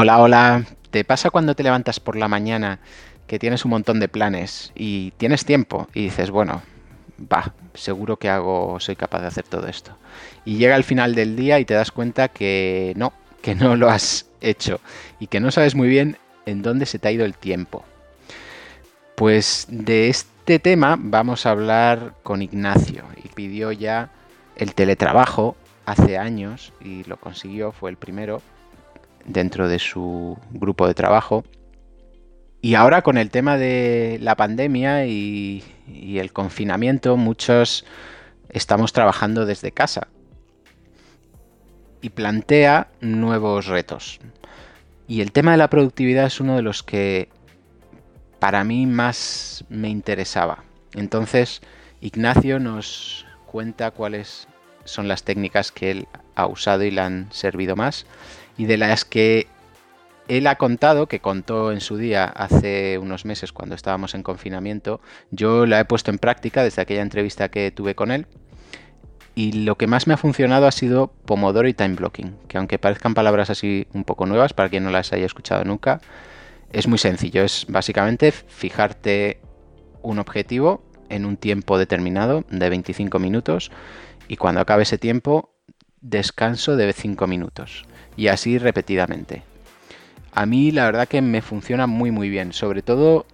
Hola, 0.00 0.20
hola. 0.20 0.64
¿Te 0.92 1.02
pasa 1.02 1.30
cuando 1.30 1.56
te 1.56 1.64
levantas 1.64 1.98
por 1.98 2.14
la 2.14 2.28
mañana 2.28 2.78
que 3.26 3.40
tienes 3.40 3.64
un 3.64 3.72
montón 3.72 3.98
de 3.98 4.06
planes 4.06 4.70
y 4.76 5.10
tienes 5.16 5.44
tiempo 5.44 5.88
y 5.92 6.04
dices, 6.04 6.30
bueno, 6.30 6.62
va, 7.20 7.52
seguro 7.74 8.16
que 8.16 8.28
hago, 8.28 8.78
soy 8.78 8.94
capaz 8.94 9.22
de 9.22 9.26
hacer 9.26 9.42
todo 9.48 9.66
esto? 9.66 9.98
Y 10.44 10.56
llega 10.56 10.76
el 10.76 10.84
final 10.84 11.16
del 11.16 11.34
día 11.34 11.58
y 11.58 11.64
te 11.64 11.74
das 11.74 11.90
cuenta 11.90 12.28
que 12.28 12.92
no, 12.94 13.12
que 13.42 13.56
no 13.56 13.74
lo 13.74 13.90
has 13.90 14.26
hecho 14.40 14.78
y 15.18 15.26
que 15.26 15.40
no 15.40 15.50
sabes 15.50 15.74
muy 15.74 15.88
bien 15.88 16.16
en 16.46 16.62
dónde 16.62 16.86
se 16.86 17.00
te 17.00 17.08
ha 17.08 17.10
ido 17.10 17.24
el 17.24 17.34
tiempo. 17.34 17.84
Pues 19.16 19.66
de 19.68 20.10
este 20.10 20.60
tema 20.60 20.96
vamos 20.96 21.44
a 21.44 21.50
hablar 21.50 22.14
con 22.22 22.40
Ignacio 22.40 23.02
y 23.24 23.26
pidió 23.30 23.72
ya 23.72 24.10
el 24.54 24.76
teletrabajo 24.76 25.56
hace 25.86 26.18
años 26.18 26.72
y 26.80 27.02
lo 27.02 27.16
consiguió, 27.16 27.72
fue 27.72 27.90
el 27.90 27.96
primero 27.96 28.42
dentro 29.28 29.68
de 29.68 29.78
su 29.78 30.36
grupo 30.50 30.86
de 30.88 30.94
trabajo. 30.94 31.44
Y 32.60 32.74
ahora 32.74 33.02
con 33.02 33.18
el 33.18 33.30
tema 33.30 33.56
de 33.56 34.18
la 34.20 34.36
pandemia 34.36 35.06
y, 35.06 35.62
el 35.86 36.32
confinamiento, 36.32 37.16
muchos 37.16 37.84
estamos 38.48 38.92
trabajando 38.92 39.46
desde 39.46 39.70
casa. 39.70 40.08
Y 42.00 42.10
plantea 42.10 42.88
nuevos 43.00 43.66
retos. 43.66 44.18
Y 45.06 45.20
el 45.20 45.32
tema 45.32 45.52
de 45.52 45.58
la 45.58 45.70
productividad 45.70 46.26
es 46.26 46.40
uno 46.40 46.56
de 46.56 46.62
los 46.62 46.82
que 46.82 47.28
para 48.40 48.64
mí 48.64 48.86
más 48.86 49.64
me 49.68 49.88
interesaba. 49.88 50.64
Entonces, 50.94 51.60
Ignacio 52.00 52.58
nos 52.58 53.26
cuenta 53.46 53.90
cuáles 53.90 54.48
son 54.84 55.08
las 55.08 55.22
técnicas 55.22 55.72
que 55.72 55.90
él 55.90 56.08
ha 56.34 56.46
usado 56.46 56.84
y 56.84 56.90
le 56.90 57.00
han 57.00 57.28
servido 57.32 57.76
más 57.76 58.06
y 58.58 58.66
de 58.66 58.76
las 58.76 59.06
que 59.06 59.46
él 60.26 60.46
ha 60.46 60.56
contado, 60.56 61.06
que 61.08 61.20
contó 61.20 61.72
en 61.72 61.80
su 61.80 61.96
día 61.96 62.24
hace 62.24 62.98
unos 62.98 63.24
meses 63.24 63.52
cuando 63.52 63.74
estábamos 63.74 64.14
en 64.14 64.22
confinamiento, 64.22 65.00
yo 65.30 65.64
la 65.64 65.80
he 65.80 65.84
puesto 65.86 66.10
en 66.10 66.18
práctica 66.18 66.62
desde 66.62 66.82
aquella 66.82 67.00
entrevista 67.00 67.48
que 67.48 67.70
tuve 67.70 67.94
con 67.94 68.10
él. 68.10 68.26
Y 69.34 69.52
lo 69.52 69.78
que 69.78 69.86
más 69.86 70.06
me 70.06 70.14
ha 70.14 70.18
funcionado 70.18 70.66
ha 70.66 70.72
sido 70.72 71.12
Pomodoro 71.24 71.68
y 71.68 71.72
Time 71.72 71.94
Blocking, 71.94 72.36
que 72.48 72.58
aunque 72.58 72.78
parezcan 72.78 73.14
palabras 73.14 73.48
así 73.48 73.86
un 73.94 74.04
poco 74.04 74.26
nuevas 74.26 74.52
para 74.52 74.68
quien 74.68 74.84
no 74.84 74.90
las 74.90 75.12
haya 75.12 75.24
escuchado 75.24 75.64
nunca, 75.64 76.00
es 76.72 76.88
muy 76.88 76.98
sencillo. 76.98 77.44
Es 77.44 77.64
básicamente 77.68 78.32
fijarte 78.32 79.40
un 80.02 80.18
objetivo 80.18 80.82
en 81.08 81.24
un 81.24 81.36
tiempo 81.36 81.78
determinado 81.78 82.44
de 82.50 82.68
25 82.68 83.18
minutos 83.20 83.70
y 84.26 84.36
cuando 84.36 84.60
acabe 84.60 84.82
ese 84.82 84.98
tiempo 84.98 85.54
descanso 86.00 86.76
de 86.76 86.92
5 86.92 87.26
minutos 87.28 87.86
y 88.18 88.26
así 88.26 88.58
repetidamente. 88.58 89.44
A 90.34 90.44
mí 90.44 90.72
la 90.72 90.84
verdad 90.84 91.08
que 91.08 91.22
me 91.22 91.40
funciona 91.40 91.86
muy 91.86 92.10
muy 92.10 92.28
bien, 92.28 92.52
sobre 92.52 92.82
todo 92.82 93.24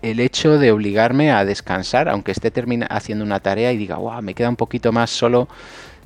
el 0.00 0.20
hecho 0.20 0.58
de 0.58 0.70
obligarme 0.70 1.32
a 1.32 1.44
descansar, 1.44 2.08
aunque 2.08 2.30
esté 2.30 2.52
haciendo 2.88 3.24
una 3.24 3.40
tarea 3.40 3.72
y 3.72 3.76
diga, 3.76 3.96
wow, 3.96 4.22
me 4.22 4.34
queda 4.34 4.48
un 4.48 4.56
poquito 4.56 4.92
más 4.92 5.10
solo, 5.10 5.48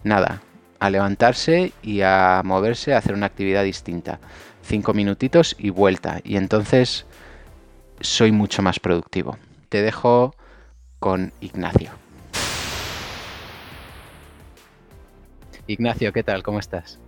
nada, 0.02 0.40
a 0.80 0.88
levantarse 0.88 1.74
y 1.82 2.00
a 2.00 2.40
moverse, 2.42 2.94
a 2.94 2.98
hacer 2.98 3.12
una 3.12 3.26
actividad 3.26 3.62
distinta. 3.62 4.18
Cinco 4.62 4.94
minutitos 4.94 5.54
y 5.58 5.68
vuelta. 5.68 6.20
Y 6.24 6.36
entonces 6.36 7.04
soy 8.00 8.32
mucho 8.32 8.62
más 8.62 8.80
productivo. 8.80 9.36
Te 9.68 9.82
dejo 9.82 10.34
con 10.98 11.32
Ignacio. 11.40 11.90
Ignacio, 15.66 16.12
¿qué 16.12 16.22
tal? 16.22 16.42
¿Cómo 16.42 16.58
estás? 16.58 17.01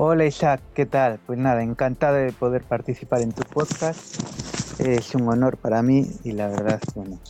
Hola 0.00 0.26
Isaac, 0.26 0.62
¿qué 0.76 0.86
tal? 0.86 1.18
Pues 1.26 1.40
nada, 1.40 1.60
encantado 1.60 2.14
de 2.14 2.30
poder 2.30 2.62
participar 2.62 3.20
en 3.20 3.32
tu 3.32 3.42
podcast. 3.42 4.80
Es 4.80 5.12
un 5.16 5.26
honor 5.28 5.56
para 5.56 5.82
mí 5.82 6.06
y 6.22 6.30
la 6.30 6.46
verdad, 6.46 6.80
bueno, 6.94 7.20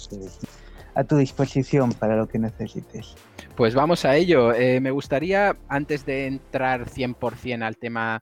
a 0.94 1.04
tu 1.04 1.16
disposición 1.16 1.92
para 1.94 2.14
lo 2.14 2.28
que 2.28 2.38
necesites. 2.38 3.14
Pues 3.56 3.74
vamos 3.74 4.04
a 4.04 4.16
ello. 4.16 4.52
Eh, 4.52 4.80
me 4.80 4.90
gustaría, 4.90 5.56
antes 5.66 6.04
de 6.04 6.26
entrar 6.26 6.90
100% 6.90 7.62
al 7.62 7.78
tema 7.78 8.20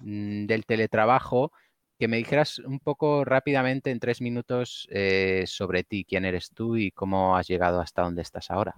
mm, 0.00 0.44
del 0.44 0.66
teletrabajo, 0.66 1.52
que 1.98 2.06
me 2.06 2.18
dijeras 2.18 2.58
un 2.58 2.80
poco 2.80 3.24
rápidamente 3.24 3.92
en 3.92 3.98
tres 3.98 4.20
minutos 4.20 4.86
eh, 4.90 5.44
sobre 5.46 5.84
ti, 5.84 6.04
quién 6.04 6.26
eres 6.26 6.50
tú 6.50 6.76
y 6.76 6.90
cómo 6.90 7.34
has 7.34 7.46
llegado 7.46 7.80
hasta 7.80 8.02
donde 8.02 8.20
estás 8.20 8.50
ahora. 8.50 8.74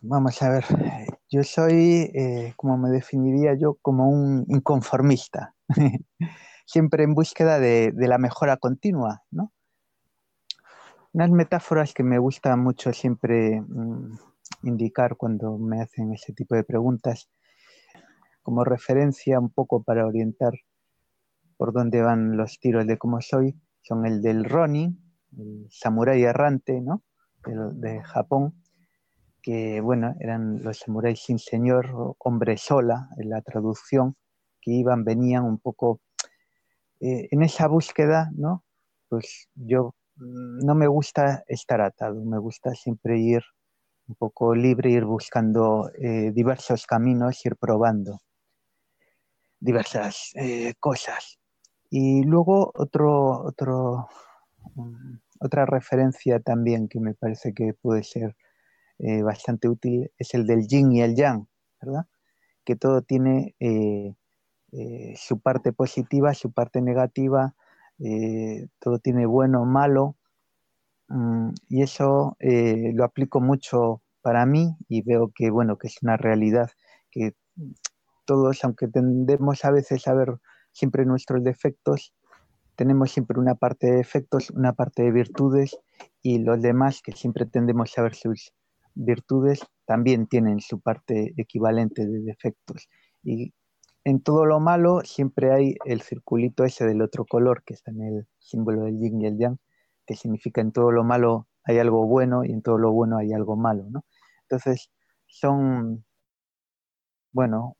Vamos 0.00 0.42
a 0.42 0.50
ver, 0.50 0.64
yo 1.30 1.42
soy, 1.42 2.10
eh, 2.14 2.54
como 2.56 2.76
me 2.76 2.90
definiría 2.90 3.54
yo, 3.54 3.74
como 3.82 4.08
un 4.08 4.44
inconformista, 4.48 5.54
siempre 6.66 7.04
en 7.04 7.14
búsqueda 7.14 7.58
de, 7.58 7.92
la 7.96 8.18
mejora 8.18 8.56
continua, 8.56 9.22
¿no? 9.30 9.52
Unas 11.12 11.30
metáforas 11.30 11.92
que 11.92 12.02
me 12.02 12.18
gusta 12.18 12.56
mucho 12.56 12.92
siempre 12.92 13.60
mm, 13.60 14.16
indicar 14.62 15.16
cuando 15.16 15.58
me 15.58 15.82
hacen 15.82 16.12
ese 16.12 16.32
tipo 16.32 16.54
de 16.54 16.64
preguntas, 16.64 17.28
como 18.42 18.64
referencia 18.64 19.38
un 19.38 19.50
poco 19.50 19.82
para 19.82 20.06
orientar 20.06 20.54
por 21.56 21.72
dónde 21.72 22.02
van 22.02 22.36
los 22.36 22.58
tiros 22.58 22.86
de 22.86 22.98
cómo 22.98 23.20
soy, 23.20 23.56
son 23.82 24.06
el 24.06 24.20
del 24.22 24.44
Ronin, 24.44 24.98
el 25.36 25.68
samurái 25.70 26.22
errante, 26.24 26.80
¿no? 26.80 27.02
de 27.44 28.02
Japón, 28.02 28.61
que 29.42 29.80
bueno, 29.80 30.14
eran 30.20 30.62
los 30.62 30.78
samuráis 30.78 31.20
sin 31.20 31.38
señor, 31.38 32.14
hombre 32.18 32.56
sola, 32.56 33.08
en 33.18 33.30
la 33.30 33.42
traducción, 33.42 34.16
que 34.60 34.70
iban, 34.70 35.04
venían 35.04 35.44
un 35.44 35.58
poco 35.58 36.00
eh, 37.00 37.28
en 37.32 37.42
esa 37.42 37.66
búsqueda, 37.66 38.30
¿no? 38.36 38.64
Pues 39.08 39.48
yo 39.56 39.94
mm, 40.16 40.64
no 40.64 40.74
me 40.76 40.86
gusta 40.86 41.42
estar 41.48 41.80
atado, 41.80 42.24
me 42.24 42.38
gusta 42.38 42.74
siempre 42.74 43.18
ir 43.18 43.42
un 44.06 44.14
poco 44.14 44.54
libre, 44.54 44.90
ir 44.90 45.04
buscando 45.04 45.90
eh, 45.98 46.30
diversos 46.32 46.86
caminos, 46.86 47.44
ir 47.44 47.56
probando 47.56 48.20
diversas 49.58 50.32
eh, 50.34 50.74
cosas. 50.78 51.38
Y 51.90 52.22
luego 52.24 52.72
otro, 52.74 53.42
otro, 53.44 54.08
mm, 54.74 55.14
otra 55.40 55.66
referencia 55.66 56.40
también 56.40 56.88
que 56.88 57.00
me 57.00 57.14
parece 57.14 57.52
que 57.52 57.74
puede 57.74 58.04
ser 58.04 58.36
eh, 59.02 59.20
bastante 59.22 59.68
útil 59.68 60.12
es 60.16 60.32
el 60.32 60.46
del 60.46 60.68
yin 60.68 60.92
y 60.92 61.02
el 61.02 61.16
yang, 61.16 61.48
¿verdad? 61.80 62.06
Que 62.64 62.76
todo 62.76 63.02
tiene 63.02 63.56
eh, 63.58 64.14
eh, 64.70 65.14
su 65.16 65.40
parte 65.40 65.72
positiva, 65.72 66.34
su 66.34 66.52
parte 66.52 66.80
negativa, 66.80 67.54
todo 68.80 68.98
tiene 68.98 69.26
bueno 69.26 69.64
malo, 69.64 70.16
mm, 71.08 71.50
y 71.68 71.82
eso 71.82 72.36
lo 72.40 73.04
aplico 73.04 73.40
mucho 73.40 74.02
para 74.22 74.46
mí 74.46 74.76
y 74.88 75.02
veo 75.02 75.32
que, 75.34 75.50
bueno, 75.50 75.78
que 75.78 75.88
es 75.88 76.02
una 76.02 76.16
realidad 76.16 76.70
que 77.10 77.34
todos, 78.24 78.64
aunque 78.64 78.88
tendemos 78.88 79.64
a 79.64 79.70
veces 79.70 80.08
a 80.08 80.14
ver 80.14 80.38
siempre 80.72 81.04
nuestros 81.04 81.44
defectos, 81.44 82.12
tenemos 82.76 83.10
siempre 83.12 83.38
una 83.38 83.54
parte 83.54 83.88
de 83.88 83.96
defectos, 83.98 84.50
una 84.50 84.72
parte 84.72 85.02
de 85.02 85.12
virtudes 85.12 85.78
y 86.22 86.38
los 86.38 86.62
demás 86.62 87.02
que 87.02 87.12
siempre 87.12 87.46
tendemos 87.46 87.96
a 87.98 88.02
ver 88.02 88.14
sus 88.14 88.52
virtudes 88.94 89.60
también 89.86 90.26
tienen 90.26 90.60
su 90.60 90.80
parte 90.80 91.34
equivalente 91.36 92.06
de 92.06 92.20
defectos. 92.20 92.88
Y 93.22 93.54
en 94.04 94.22
todo 94.22 94.46
lo 94.46 94.60
malo 94.60 95.00
siempre 95.04 95.52
hay 95.52 95.76
el 95.84 96.02
circulito 96.02 96.64
ese 96.64 96.86
del 96.86 97.02
otro 97.02 97.24
color 97.24 97.62
que 97.64 97.74
está 97.74 97.90
en 97.90 98.02
el 98.02 98.26
símbolo 98.38 98.84
del 98.84 98.98
yin 98.98 99.20
y 99.20 99.26
el 99.26 99.38
yang, 99.38 99.58
que 100.06 100.16
significa 100.16 100.60
en 100.60 100.72
todo 100.72 100.90
lo 100.90 101.04
malo 101.04 101.48
hay 101.64 101.78
algo 101.78 102.06
bueno 102.06 102.44
y 102.44 102.50
en 102.50 102.62
todo 102.62 102.78
lo 102.78 102.92
bueno 102.92 103.18
hay 103.18 103.32
algo 103.32 103.56
malo, 103.56 103.84
¿no? 103.88 104.04
Entonces, 104.42 104.90
son, 105.26 106.04
bueno, 107.32 107.76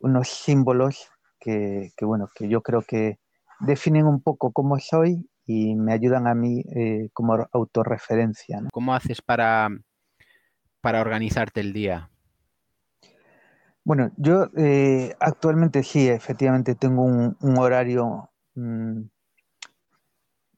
unos 0.00 0.28
símbolos 0.28 1.10
que, 1.40 1.92
que, 1.96 2.04
bueno, 2.04 2.28
que 2.34 2.48
yo 2.48 2.62
creo 2.62 2.82
que 2.82 3.18
definen 3.60 4.06
un 4.06 4.22
poco 4.22 4.52
cómo 4.52 4.78
soy 4.78 5.27
y 5.48 5.74
me 5.74 5.94
ayudan 5.94 6.26
a 6.26 6.34
mí 6.34 6.62
eh, 6.76 7.08
como 7.14 7.48
autorreferencia. 7.52 8.60
¿Cómo 8.70 8.94
haces 8.94 9.22
para, 9.22 9.70
para 10.82 11.00
organizarte 11.00 11.60
el 11.60 11.72
día? 11.72 12.10
Bueno, 13.82 14.12
yo 14.18 14.50
eh, 14.58 15.16
actualmente 15.18 15.82
sí, 15.82 16.06
efectivamente 16.06 16.74
tengo 16.74 17.02
un, 17.02 17.58
horario 17.58 18.30
mm, 18.56 19.00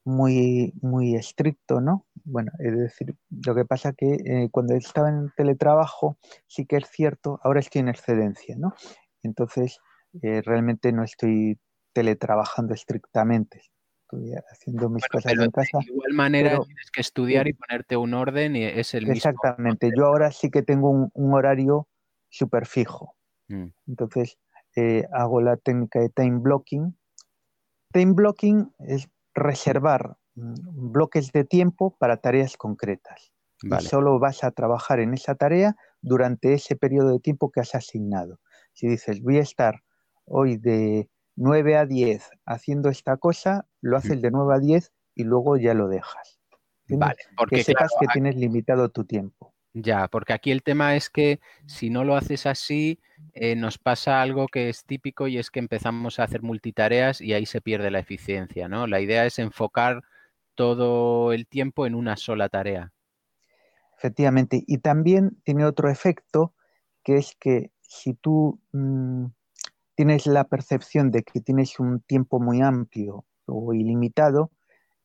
muy, 0.03 0.73
muy 0.81 1.15
estricto, 1.15 1.79
¿no? 1.79 2.05
Bueno, 2.25 2.51
es 2.59 2.77
decir, 2.77 3.15
lo 3.29 3.55
que 3.55 3.63
pasa 3.63 3.93
que 3.93 4.15
eh, 4.25 4.49
cuando 4.51 4.75
estaba 4.75 5.07
en 5.07 5.31
teletrabajo, 5.37 6.17
sí 6.47 6.65
que 6.65 6.75
es 6.75 6.89
cierto, 6.89 7.39
ahora 7.43 7.61
estoy 7.61 7.79
en 7.79 7.87
excedencia, 7.87 8.57
¿no? 8.57 8.73
Entonces, 9.23 9.79
realmente 10.21 10.91
no 10.91 11.05
estoy 11.05 11.57
teletrabajando 11.93 12.73
estrictamente, 12.73 13.61
haciendo 14.49 14.89
mis 14.89 15.07
cosas 15.07 15.33
en 15.33 15.51
casa. 15.51 15.79
De 15.79 15.91
igual 15.91 16.13
manera 16.13 16.59
tienes 16.59 16.91
que 16.91 17.01
estudiar 17.01 17.47
y 17.47 17.53
ponerte 17.53 17.97
un 17.97 18.13
orden 18.13 18.55
y 18.55 18.63
es 18.63 18.93
el 18.93 19.01
mismo. 19.01 19.15
Exactamente. 19.15 19.91
Yo 19.95 20.05
ahora 20.05 20.31
sí 20.31 20.49
que 20.49 20.61
tengo 20.61 21.09
un, 21.13 21.33
horario 21.33 21.87
súper 22.29 22.65
fijo. 22.65 23.15
Mm. 23.47 23.67
Entonces, 23.87 24.37
eh, 24.75 25.05
hago 25.13 25.41
la 25.41 25.57
técnica 25.57 25.99
de 25.99 26.09
time 26.09 26.39
blocking. 26.39 26.97
Time 27.91 28.13
blocking 28.13 28.73
es 28.79 29.09
reservar 29.33 30.17
mm, 30.35 30.91
bloques 30.91 31.31
de 31.31 31.43
tiempo 31.43 31.95
para 31.97 32.17
tareas 32.17 32.57
concretas. 32.57 33.31
Y 33.63 33.85
solo 33.85 34.17
vas 34.17 34.43
a 34.43 34.49
trabajar 34.49 34.99
en 34.99 35.13
esa 35.13 35.35
tarea 35.35 35.75
durante 36.01 36.53
ese 36.53 36.75
periodo 36.75 37.11
de 37.11 37.19
tiempo 37.19 37.51
que 37.51 37.59
has 37.59 37.75
asignado. 37.75 38.39
Si 38.73 38.87
dices, 38.87 39.21
voy 39.21 39.37
a 39.37 39.41
estar 39.41 39.83
hoy 40.25 40.57
de 40.57 41.09
9 41.41 41.75
a 41.75 41.85
10 41.85 42.29
haciendo 42.45 42.89
esta 42.89 43.17
cosa, 43.17 43.65
lo 43.81 43.97
haces 43.97 44.21
de 44.21 44.29
9 44.29 44.53
a 44.53 44.59
10 44.59 44.91
y 45.15 45.23
luego 45.23 45.57
ya 45.57 45.73
lo 45.73 45.87
dejas. 45.87 46.39
Vale, 46.87 47.17
porque 47.35 47.57
que 47.57 47.63
sepas 47.63 47.91
que 47.99 48.07
tienes 48.07 48.35
limitado 48.35 48.89
tu 48.89 49.05
tiempo. 49.05 49.53
Ya, 49.73 50.07
porque 50.07 50.33
aquí 50.33 50.51
el 50.51 50.61
tema 50.61 50.95
es 50.95 51.09
que 51.09 51.39
si 51.65 51.89
no 51.89 52.03
lo 52.03 52.15
haces 52.15 52.45
así, 52.45 52.99
eh, 53.33 53.55
nos 53.55 53.77
pasa 53.77 54.21
algo 54.21 54.47
que 54.47 54.69
es 54.69 54.85
típico 54.85 55.27
y 55.27 55.37
es 55.37 55.49
que 55.49 55.59
empezamos 55.59 56.19
a 56.19 56.25
hacer 56.25 56.43
multitareas 56.43 57.21
y 57.21 57.33
ahí 57.33 57.45
se 57.45 57.61
pierde 57.61 57.89
la 57.89 57.99
eficiencia, 57.99 58.67
¿no? 58.67 58.85
La 58.85 58.99
idea 58.99 59.25
es 59.25 59.39
enfocar 59.39 60.03
todo 60.53 61.33
el 61.33 61.47
tiempo 61.47 61.87
en 61.87 61.95
una 61.95 62.17
sola 62.17 62.49
tarea. 62.49 62.91
Efectivamente, 63.97 64.63
y 64.67 64.79
también 64.79 65.41
tiene 65.43 65.65
otro 65.65 65.89
efecto, 65.89 66.53
que 67.03 67.17
es 67.17 67.35
que 67.39 67.71
si 67.81 68.13
tú 68.13 68.59
mm, 68.73 69.25
tienes 70.01 70.25
la 70.25 70.45
percepción 70.45 71.11
de 71.11 71.21
que 71.21 71.41
tienes 71.41 71.79
un 71.79 71.99
tiempo 71.99 72.39
muy 72.39 72.59
amplio 72.59 73.23
o 73.45 73.71
ilimitado, 73.71 74.49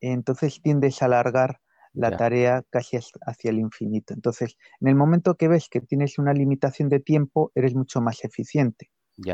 entonces 0.01 0.63
tiendes 0.63 1.03
a 1.03 1.05
alargar 1.05 1.61
la 1.93 2.17
tarea 2.17 2.65
casi 2.71 2.97
hacia 2.97 3.51
el 3.51 3.59
infinito. 3.59 4.15
Entonces, 4.15 4.57
en 4.81 4.89
el 4.89 4.95
momento 4.95 5.35
que 5.35 5.49
ves 5.49 5.69
que 5.69 5.83
tienes 5.83 6.19
una 6.19 6.33
limitación 6.33 6.89
de 6.89 7.01
tiempo, 7.01 7.53
eres 7.55 7.75
mucho 7.75 8.01
más 8.01 8.25
eficiente. 8.25 8.91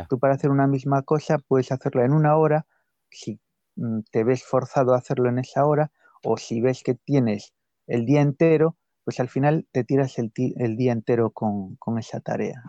Tú 0.09 0.19
para 0.19 0.33
hacer 0.33 0.51
una 0.51 0.67
misma 0.67 1.01
cosa 1.03 1.37
puedes 1.37 1.71
hacerla 1.71 2.03
en 2.03 2.11
una 2.11 2.35
hora, 2.35 2.67
si 3.09 3.39
mm, 3.77 3.99
te 4.11 4.25
ves 4.25 4.43
forzado 4.43 4.93
a 4.93 4.97
hacerlo 4.97 5.29
en 5.29 5.39
esa 5.39 5.65
hora, 5.65 5.93
o 6.25 6.35
si 6.35 6.59
ves 6.59 6.83
que 6.83 6.95
tienes 6.95 7.53
el 7.87 8.05
día 8.05 8.19
entero, 8.19 8.75
pues 9.05 9.21
al 9.21 9.29
final 9.29 9.65
te 9.71 9.85
tiras 9.85 10.19
el, 10.19 10.33
día 10.75 10.91
entero 10.91 11.29
con, 11.31 11.77
esa 11.97 12.19
tarea. 12.19 12.61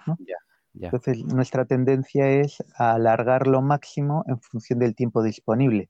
Entonces, 0.80 1.24
nuestra 1.24 1.64
tendencia 1.64 2.28
es 2.28 2.62
a 2.76 2.94
alargar 2.94 3.46
lo 3.46 3.62
máximo 3.62 4.24
en 4.26 4.40
función 4.40 4.80
del 4.80 4.94
tiempo 4.94 5.22
disponible. 5.22 5.88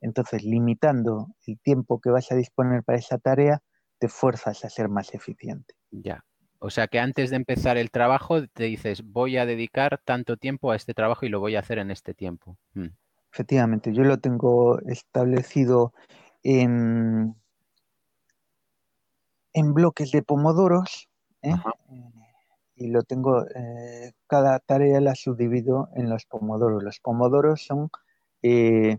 Entonces, 0.00 0.44
limitando 0.44 1.28
el 1.46 1.58
tiempo 1.60 2.00
que 2.00 2.10
vas 2.10 2.30
a 2.30 2.36
disponer 2.36 2.82
para 2.82 2.98
esa 2.98 3.18
tarea, 3.18 3.62
te 3.98 4.08
fuerzas 4.08 4.64
a 4.64 4.70
ser 4.70 4.88
más 4.88 5.14
eficiente. 5.14 5.74
Ya. 5.90 6.22
O 6.58 6.70
sea 6.70 6.86
que 6.88 6.98
antes 6.98 7.30
de 7.30 7.36
empezar 7.36 7.76
el 7.76 7.90
trabajo 7.90 8.46
te 8.48 8.64
dices, 8.64 9.02
voy 9.04 9.36
a 9.36 9.46
dedicar 9.46 10.00
tanto 10.04 10.36
tiempo 10.36 10.70
a 10.70 10.76
este 10.76 10.94
trabajo 10.94 11.26
y 11.26 11.28
lo 11.28 11.40
voy 11.40 11.56
a 11.56 11.60
hacer 11.60 11.78
en 11.78 11.90
este 11.90 12.14
tiempo. 12.14 12.56
Mm. 12.74 12.88
Efectivamente, 13.32 13.92
yo 13.92 14.02
lo 14.02 14.18
tengo 14.18 14.80
establecido 14.80 15.92
en, 16.42 17.34
en 19.52 19.74
bloques 19.74 20.10
de 20.10 20.22
pomodoros 20.22 21.08
¿eh? 21.42 21.54
Y 22.76 22.88
lo 22.88 23.02
tengo, 23.02 23.46
eh, 23.54 24.12
cada 24.26 24.58
tarea 24.60 25.00
la 25.00 25.14
subdivido 25.14 25.88
en 25.96 26.10
los 26.10 26.26
pomodoros. 26.26 26.82
Los 26.82 27.00
pomodoros 27.00 27.64
son 27.64 27.90
eh, 28.42 28.98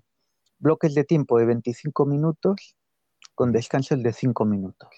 bloques 0.58 0.96
de 0.96 1.04
tiempo 1.04 1.38
de 1.38 1.46
25 1.46 2.06
minutos 2.06 2.76
con 3.36 3.52
descansos 3.52 4.02
de 4.02 4.14
5 4.14 4.46
minutos. 4.46 4.90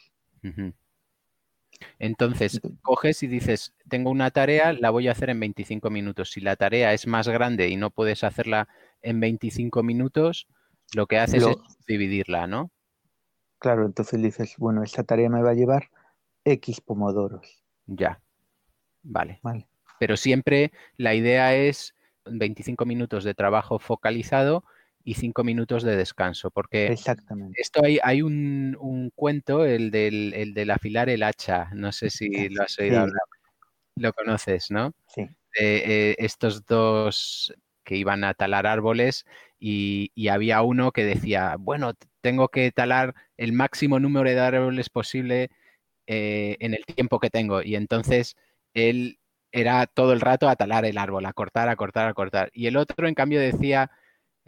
Entonces, 1.99 2.61
coges 2.81 3.21
y 3.23 3.27
dices, 3.27 3.73
tengo 3.89 4.09
una 4.09 4.31
tarea, 4.31 4.73
la 4.73 4.89
voy 4.89 5.09
a 5.09 5.11
hacer 5.11 5.29
en 5.29 5.41
25 5.41 5.89
minutos. 5.89 6.31
Si 6.31 6.39
la 6.39 6.55
tarea 6.55 6.93
es 6.93 7.05
más 7.05 7.27
grande 7.27 7.67
y 7.67 7.75
no 7.75 7.89
puedes 7.89 8.23
hacerla 8.23 8.69
en 9.01 9.19
25 9.19 9.83
minutos, 9.83 10.47
lo 10.95 11.07
que 11.07 11.19
haces 11.19 11.45
es 11.45 11.57
dividirla, 11.85 12.47
¿no? 12.47 12.71
Claro, 13.59 13.85
entonces 13.85 14.21
dices, 14.21 14.55
bueno, 14.57 14.83
esta 14.83 15.03
tarea 15.03 15.29
me 15.29 15.41
va 15.41 15.51
a 15.51 15.55
llevar 15.55 15.89
X 16.45 16.79
pomodoros. 16.79 17.63
Ya, 17.85 18.21
vale. 19.03 19.39
vale. 19.43 19.67
Pero 19.99 20.17
siempre 20.17 20.71
la 20.97 21.13
idea 21.13 21.55
es 21.55 21.95
25 22.25 22.85
minutos 22.85 23.23
de 23.23 23.33
trabajo 23.33 23.79
focalizado 23.79 24.63
y 25.03 25.15
cinco 25.15 25.43
minutos 25.43 25.83
de 25.83 25.95
descanso, 25.95 26.51
porque 26.51 26.87
Exactamente. 26.87 27.59
esto 27.59 27.83
hay, 27.83 27.99
hay 28.03 28.21
un, 28.21 29.11
cuento, 29.15 29.65
el 29.65 29.91
del, 29.91 30.33
el 30.33 30.53
del 30.53 30.71
afilar 30.71 31.09
el 31.09 31.23
hacha, 31.23 31.69
no 31.73 31.91
sé 31.91 32.09
si 32.09 32.29
lo 32.49 32.63
has 32.63 32.77
oído 32.79 32.99
hablar, 32.99 33.23
lo 33.95 34.13
conoces, 34.13 34.71
¿no? 34.71 34.93
Sí. 35.07 35.27
Eh, 35.59 36.15
estos 36.19 36.65
dos 36.65 37.53
que 37.83 37.95
iban 37.95 38.23
a 38.23 38.35
talar 38.35 38.67
árboles 38.67 39.25
y, 39.59 40.11
había 40.29 40.61
uno 40.61 40.91
que 40.91 41.05
decía, 41.05 41.55
bueno, 41.57 41.93
tengo 42.21 42.49
que 42.49 42.71
talar 42.71 43.15
el 43.35 43.51
máximo 43.51 43.99
número 43.99 44.29
de 44.29 44.39
árboles 44.39 44.89
posible 44.89 45.49
eh, 46.05 46.55
en 46.59 46.75
el 46.75 46.85
tiempo 46.85 47.19
que 47.19 47.31
tengo. 47.31 47.63
Y 47.63 47.75
entonces 47.75 48.35
él 48.79 49.19
era 49.51 49.87
todo 49.87 50.13
el 50.13 50.21
rato 50.21 50.47
a 50.47 50.55
talar 50.55 50.85
el 50.85 50.97
árbol, 50.97 51.25
a 51.25 51.33
cortar, 51.33 51.69
a 51.69 51.75
cortar, 51.75 52.07
a 52.07 52.13
cortar. 52.13 52.49
Y 52.53 52.67
el 52.67 52.77
otro, 52.77 53.07
en 53.07 53.15
cambio, 53.15 53.39
decía, 53.39 53.91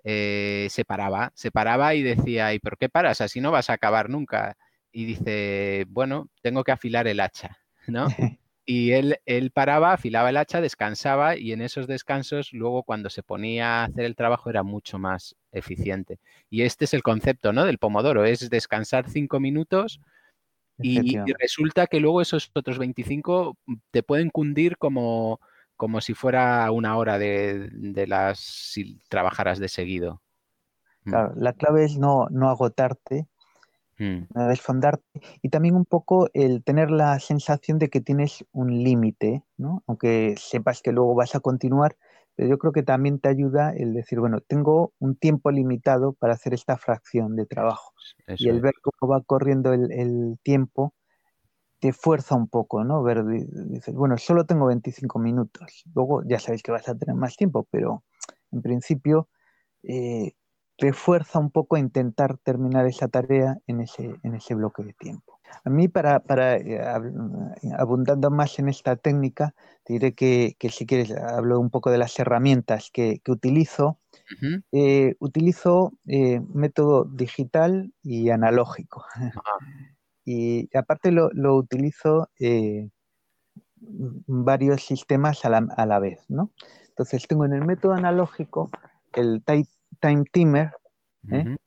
eh, 0.04 0.68
se 0.69 0.86
paraba, 0.86 1.31
se 1.36 1.51
paraba 1.51 1.95
y 1.95 2.04
decía, 2.04 2.54
¿y 2.54 2.60
por 2.60 2.78
qué 2.78 2.89
paras? 2.89 3.22
Así 3.22 3.42
no 3.42 3.51
vas 3.51 3.69
a 3.69 3.74
acabar 3.74 4.10
nunca. 4.10 4.57
Y 4.92 5.06
dice, 5.06 5.86
bueno, 5.89 6.30
tengo 6.42 6.63
que 6.63 6.72
afilar 6.72 7.07
el 7.07 7.19
hacha, 7.19 7.57
¿no? 7.88 8.07
Y 8.63 8.92
él, 8.92 9.18
él 9.25 9.51
paraba, 9.51 9.94
afilaba 9.94 10.30
el 10.30 10.38
hacha, 10.38 10.62
descansaba 10.62 11.36
y 11.36 11.51
en 11.51 11.62
esos 11.62 11.88
descansos 11.88 12.54
luego 12.54 12.84
cuando 12.84 13.10
se 13.10 13.24
ponía 13.24 13.81
a 13.81 13.84
hacer 13.86 14.06
el 14.06 14.16
trabajo 14.16 14.51
era 14.51 14.62
mucho 14.62 15.00
más 15.00 15.36
eficiente. 15.51 16.19
Y 16.50 16.62
este 16.62 16.86
es 16.86 16.94
el 16.94 17.01
concepto, 17.01 17.51
¿no? 17.54 17.66
Del 17.66 17.80
pomodoro, 17.80 18.24
es 18.24 18.50
descansar 18.51 19.10
cinco 19.10 19.39
minutos 19.39 20.00
y, 20.81 21.18
y 21.18 21.33
resulta 21.39 21.88
que 21.88 22.00
luego 22.00 22.22
esos 22.22 22.51
otros 22.54 22.78
25 22.78 23.57
te 23.92 24.04
pueden 24.04 24.30
cundir 24.30 24.78
como, 24.78 25.39
como 25.81 26.00
si 26.00 26.13
fuera 26.13 26.69
una 26.72 26.95
hora 26.95 27.18
de, 27.18 27.72
las 28.07 28.38
si 28.38 29.00
trabajaras 29.10 29.57
de 29.57 29.68
seguido. 29.68 30.22
Mm. 31.06 31.13
La 31.38 31.54
clave 31.54 31.86
es 31.86 31.98
no, 31.98 32.27
no 32.29 32.51
agotarte, 32.51 33.25
mm. 33.98 34.25
no 34.32 34.48
desfondarte 34.48 35.03
y 35.41 35.50
también 35.50 35.74
un 35.74 35.86
poco 35.86 36.29
el 36.36 36.63
tener 36.63 36.91
la 36.91 37.20
sensación 37.20 37.79
de 37.79 37.89
que 37.89 38.00
tienes 38.00 38.46
un 38.51 38.84
límite, 38.84 39.44
¿no? 39.58 39.84
aunque 39.88 40.36
sepas 40.38 40.84
que 40.84 40.91
luego 40.91 41.15
vas 41.15 41.34
a 41.34 41.39
continuar, 41.39 41.96
pero 42.41 42.50
yo 42.50 42.57
creo 42.57 42.74
que 42.74 42.81
también 42.81 43.19
te 43.19 43.29
ayuda 43.29 43.71
el 43.71 43.93
decir, 43.93 44.19
bueno, 44.19 44.39
tengo 44.41 44.93
un 44.98 45.15
tiempo 45.15 45.51
limitado 45.51 46.13
para 46.13 46.33
hacer 46.33 46.55
esta 46.55 46.75
fracción 46.75 47.36
de 47.36 47.45
trabajo. 47.45 47.93
y 48.36 48.50
el 48.50 48.62
ver 48.62 48.74
cómo 48.81 49.12
va 49.12 49.21
corriendo 49.21 49.74
el, 49.74 49.91
el 49.91 50.39
tiempo 50.41 50.95
te 51.79 51.93
fuerza 51.93 52.33
un 52.33 52.48
poco, 52.48 52.83
¿no? 52.83 53.03
Ver, 53.03 53.24
dices, 53.27 53.93
bueno, 53.93 54.17
solo 54.17 54.48
tengo 54.48 54.65
25 54.65 55.19
minutos. 55.19 55.83
Luego 55.93 56.24
ya 56.24 56.39
sabéis 56.39 56.63
que 56.63 56.71
vas 56.71 56.89
a 56.89 56.95
tener 56.95 57.15
más 57.15 57.36
tiempo, 57.36 57.67
pero 57.69 58.03
en 58.51 58.63
principio 58.63 59.29
eh, 59.83 60.33
te 60.77 60.93
fuerza 60.93 61.38
un 61.38 61.51
poco 61.51 61.75
a 61.75 61.79
intentar 61.79 62.39
terminar 62.39 62.88
esa 62.88 63.07
tarea 63.07 63.60
en 63.67 63.81
ese, 63.81 64.15
en 64.24 64.33
ese 64.33 64.55
bloque 64.55 64.81
de 64.81 64.93
tiempo. 64.93 65.40
A 65.63 65.70
mí, 65.70 65.88
para, 65.88 66.20
para 66.20 66.58
eh, 66.58 66.81
abundando 67.77 68.31
más 68.31 68.60
en 68.60 68.70
esta 68.70 68.96
técnica, 68.96 69.53
te 69.84 69.93
diré 69.93 70.13
que, 70.13 70.55
si 70.70 70.86
quieres, 70.86 71.12
hablo 71.12 71.60
un 71.60 71.70
poco 71.70 71.91
de 71.91 71.98
las 71.98 72.17
herramientas 72.20 72.89
que, 72.91 73.22
utilizo. 73.27 73.98
Eh, 74.72 75.15
utilizo 75.20 75.93
método 76.05 77.05
digital 77.05 77.93
y 78.01 78.29
analógico. 78.29 79.05
Y 80.24 80.70
aparte 80.77 81.12
lo, 81.12 81.55
utilizo 81.55 82.29
eh, 82.39 82.89
varios 83.75 84.84
sistemas 84.84 85.43
a 85.46 85.50
la, 85.86 86.00
vez, 86.00 86.24
¿no? 86.29 86.51
Entonces 86.89 87.27
tengo 87.27 87.43
en 87.46 87.53
el 87.53 87.65
método 87.65 87.93
analógico 87.93 88.70
el 89.13 89.43
time 89.43 90.25
timer, 90.31 90.72
¿eh? 91.31 91.58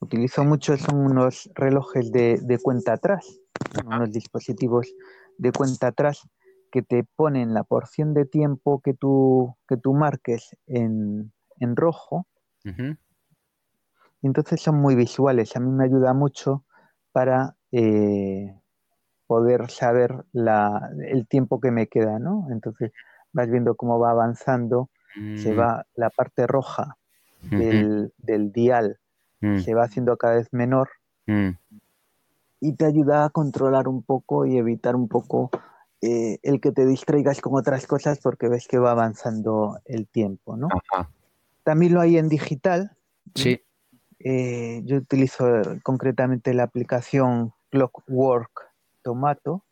Utilizo 0.00 0.44
mucho, 0.44 0.76
son 0.76 0.98
unos 0.98 1.50
relojes 1.54 2.12
de, 2.12 2.58
cuenta 2.62 2.94
atrás, 2.94 3.40
unos 3.84 4.12
dispositivos 4.12 4.92
de 5.38 5.52
cuenta 5.52 5.88
atrás 5.88 6.28
que 6.70 6.82
te 6.82 7.04
ponen 7.16 7.54
la 7.54 7.64
porción 7.64 8.14
de 8.14 8.26
tiempo 8.26 8.80
que 8.82 8.94
tú, 8.94 9.56
que 9.68 9.76
tú 9.76 9.94
marques 9.94 10.56
en, 10.66 11.32
rojo. 11.74 12.26
Y 12.64 14.26
entonces 14.26 14.60
son 14.60 14.76
muy 14.80 14.96
visuales, 14.96 15.56
a 15.56 15.60
mí 15.60 15.70
me 15.70 15.84
ayuda 15.84 16.12
mucho 16.12 16.64
para 17.12 17.56
eh, 17.70 18.52
poder 19.26 19.70
saber 19.70 20.24
el 20.32 21.26
tiempo 21.28 21.60
que 21.60 21.70
me 21.70 21.86
queda, 21.86 22.18
¿no? 22.18 22.46
Entonces 22.50 22.92
vas 23.32 23.48
viendo 23.50 23.76
cómo 23.76 23.98
va 23.98 24.10
avanzando, 24.10 24.90
se 25.36 25.52
mm. 25.52 25.58
va 25.58 25.86
la 25.94 26.10
parte 26.10 26.46
roja 26.46 26.96
del, 27.42 28.12
dial, 28.52 28.98
mm. 29.40 29.58
se 29.58 29.74
va 29.74 29.84
haciendo 29.84 30.16
cada 30.16 30.36
vez 30.36 30.48
menor 30.52 30.88
mm. 31.26 31.50
y 32.60 32.72
te 32.74 32.84
ayuda 32.84 33.24
a 33.24 33.30
controlar 33.30 33.88
un 33.88 34.02
poco 34.02 34.46
y 34.46 34.56
evitar 34.58 34.96
un 34.96 35.08
poco 35.08 35.50
eh, 36.02 36.38
el 36.42 36.60
que 36.60 36.72
te 36.72 36.86
distraigas 36.86 37.40
con 37.40 37.54
otras 37.54 37.86
cosas 37.86 38.18
porque 38.22 38.48
ves 38.48 38.68
que 38.68 38.78
va 38.78 38.90
avanzando 38.90 39.78
el 39.86 40.06
tiempo, 40.06 40.56
¿no? 40.56 40.68
También 41.62 41.94
lo 41.94 42.00
hay 42.00 42.18
en 42.18 42.28
digital. 42.28 42.92
Sí. 43.34 43.60
Eh, 44.20 44.82
yo 44.84 44.98
utilizo 44.98 45.46
concretamente 45.82 46.54
la 46.54 46.64
aplicación 46.64 47.52
Clockwork 47.70 48.70
Tomato. 49.02 49.64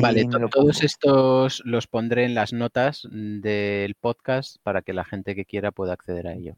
Vale, 0.00 0.28
todos 0.50 0.82
estos 0.82 1.62
los 1.64 1.86
pondré 1.86 2.24
en 2.24 2.34
las 2.34 2.52
notas 2.52 3.06
del 3.10 3.94
podcast 3.94 4.56
para 4.62 4.82
que 4.82 4.92
la 4.92 5.04
gente 5.04 5.34
que 5.34 5.44
quiera 5.44 5.72
pueda 5.72 5.92
acceder 5.92 6.26
a 6.26 6.34
ello. 6.34 6.56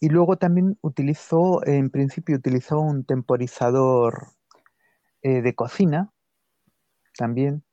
Y 0.00 0.08
luego 0.08 0.36
también 0.36 0.76
utilizo, 0.82 1.64
en 1.66 1.90
principio 1.90 2.36
utilizo 2.36 2.78
un 2.78 3.04
temporizador 3.04 4.28
eh, 5.22 5.40
de 5.40 5.54
cocina, 5.54 6.12
también, 7.16 7.64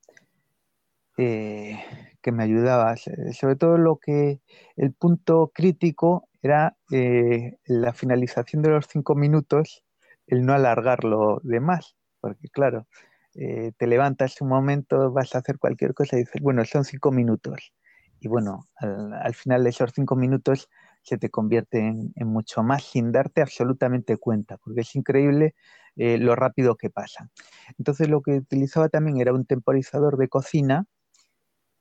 eh, 1.17 1.77
que 2.21 2.31
me 2.31 2.43
ayudaba. 2.43 2.95
Sobre 2.97 3.55
todo 3.55 3.77
lo 3.77 3.97
que 3.97 4.39
el 4.77 4.93
punto 4.93 5.51
crítico 5.53 6.29
era 6.41 6.77
eh, 6.91 7.57
la 7.65 7.93
finalización 7.93 8.61
de 8.63 8.69
los 8.69 8.87
cinco 8.87 9.15
minutos, 9.15 9.83
el 10.27 10.45
no 10.45 10.53
alargarlo 10.53 11.41
de 11.43 11.59
más, 11.59 11.95
porque 12.21 12.47
claro, 12.49 12.87
te 13.33 13.87
levantas 13.87 14.41
un 14.41 14.49
momento, 14.49 15.11
vas 15.11 15.35
a 15.35 15.39
hacer 15.39 15.57
cualquier 15.57 15.93
cosa 15.93 16.17
y 16.17 16.19
dices, 16.19 16.41
bueno, 16.41 16.65
son 16.65 16.83
cinco 16.83 17.11
minutos. 17.11 17.73
Y 18.19 18.27
bueno, 18.27 18.67
al 18.77 19.33
final 19.33 19.63
de 19.63 19.71
esos 19.71 19.91
cinco 19.95 20.15
minutos 20.15 20.69
se 21.03 21.17
te 21.17 21.29
convierte 21.29 21.79
en, 21.79 22.27
mucho 22.27 22.63
más 22.63 22.83
sin 22.83 23.11
darte 23.11 23.41
absolutamente 23.41 24.17
cuenta, 24.17 24.57
porque 24.57 24.81
es 24.81 24.95
increíble 24.95 25.55
eh, 25.95 26.17
lo 26.17 26.35
rápido 26.35 26.75
que 26.75 26.89
pasa. 26.89 27.29
Entonces 27.77 28.09
lo 28.09 28.21
que 28.21 28.33
utilizaba 28.33 28.89
también 28.89 29.19
era 29.19 29.33
un 29.33 29.45
temporizador 29.45 30.17
de 30.17 30.27
cocina 30.27 30.85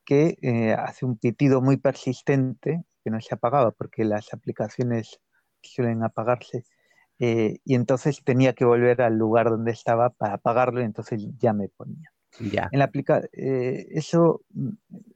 que 0.04 0.38
eh, 0.40 0.72
hace 0.72 1.04
un 1.04 1.18
pitido 1.18 1.60
muy 1.60 1.76
persistente, 1.76 2.84
que 3.04 3.10
no 3.10 3.20
se 3.20 3.34
apagaba 3.34 3.70
porque 3.72 4.04
las 4.04 4.32
aplicaciones 4.32 5.20
suelen 5.62 6.02
apagarse, 6.02 6.64
eh, 7.22 7.58
y 7.66 7.74
entonces 7.74 8.22
tenía 8.24 8.54
que 8.54 8.64
volver 8.64 9.02
al 9.02 9.18
lugar 9.18 9.50
donde 9.50 9.72
estaba 9.72 10.08
para 10.08 10.34
apagarlo 10.34 10.80
y 10.80 10.84
entonces 10.84 11.22
ya 11.38 11.52
me 11.52 11.68
ponía. 11.68 12.10
En 12.72 12.78
la 12.78 12.86
aplica 12.86 13.20
eh, 13.32 13.88
eso 13.90 14.40
mm, 14.54 14.70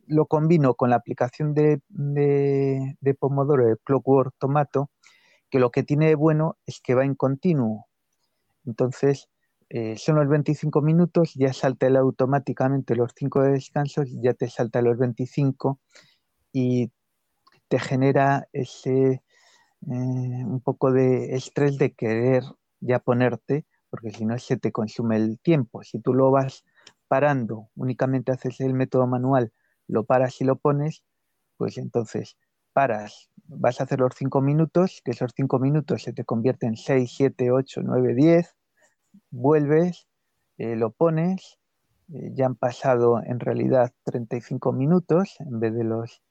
lo 0.09 0.27
combino 0.27 0.75
con 0.75 0.91
la 0.91 0.97
aplicación 0.97 1.55
de, 1.55 1.81
de, 1.89 3.15
Pomodoro, 3.19 3.67
de 3.67 3.77
Clockwork 3.83 4.35
Tomato, 4.39 4.91
que 5.49 5.59
lo 5.59 5.71
que 5.71 5.83
tiene 5.83 6.09
de 6.09 6.15
bueno 6.15 6.59
es 6.67 6.83
que 6.83 6.95
va 6.95 7.07
en 7.07 7.15
continuo. 7.15 7.87
Entonces, 8.67 9.31
eh, 9.71 9.97
son 9.97 10.17
los 10.17 10.29
25 10.29 10.83
minutos, 10.83 11.33
ya 11.35 11.55
salta 11.55 11.87
el 11.87 11.97
automáticamente 11.97 12.97
los 12.97 13.13
5 13.17 13.43
de 13.45 13.53
descansos, 13.53 14.11
ya 14.23 14.35
te 14.35 14.51
salta 14.51 14.83
los 14.83 14.99
25 14.99 15.81
y 16.53 16.91
te 17.69 17.79
genera 17.79 18.47
ese 18.53 19.23
un 19.87 20.61
poco 20.61 20.93
de 20.93 21.35
estrés 21.35 21.79
de 21.79 21.93
querer 21.93 22.43
ya 22.81 22.99
ponerte, 22.99 23.67
porque 23.91 24.11
si 24.11 24.25
no 24.25 24.39
se 24.39 24.57
te 24.57 24.73
consume 24.73 25.17
el 25.17 25.39
tiempo. 25.39 25.83
Si 25.83 26.01
tú 26.01 26.15
lo 26.15 26.31
vas 26.31 26.65
parando, 27.09 27.69
únicamente 27.77 28.33
haces 28.33 28.61
el 28.61 28.75
método 28.75 29.07
manual, 29.07 29.53
lo 29.87 30.05
paras 30.05 30.41
y 30.41 30.45
lo 30.45 30.57
pones, 30.57 31.05
pues 31.57 31.79
entonces 31.79 32.37
paras, 32.73 33.31
vas 33.47 33.81
a 33.81 33.85
hacer 33.85 34.01
los 34.01 34.15
5 34.17 34.41
minutos, 34.41 35.01
que 35.05 35.13
esos 35.13 35.33
5 35.35 35.59
minutos 35.59 36.03
se 36.03 36.13
te 36.13 36.25
convierten 36.25 36.71
en 36.71 36.77
6, 36.77 37.13
7, 37.17 37.51
8, 37.53 37.83
9, 37.85 38.15
10, 38.15 38.57
vuelves, 39.31 40.09
eh, 40.59 40.77
lo 40.77 40.91
pones, 40.91 41.59
eh, 42.13 42.33
ya 42.35 42.47
han 42.47 42.57
pasado 42.57 43.23
en 43.25 43.41
realidad 43.41 43.93
35 44.05 44.73
minutos 44.73 45.37
en 45.41 45.61
vez 45.61 45.75
de 45.75 45.85
los 45.85 46.23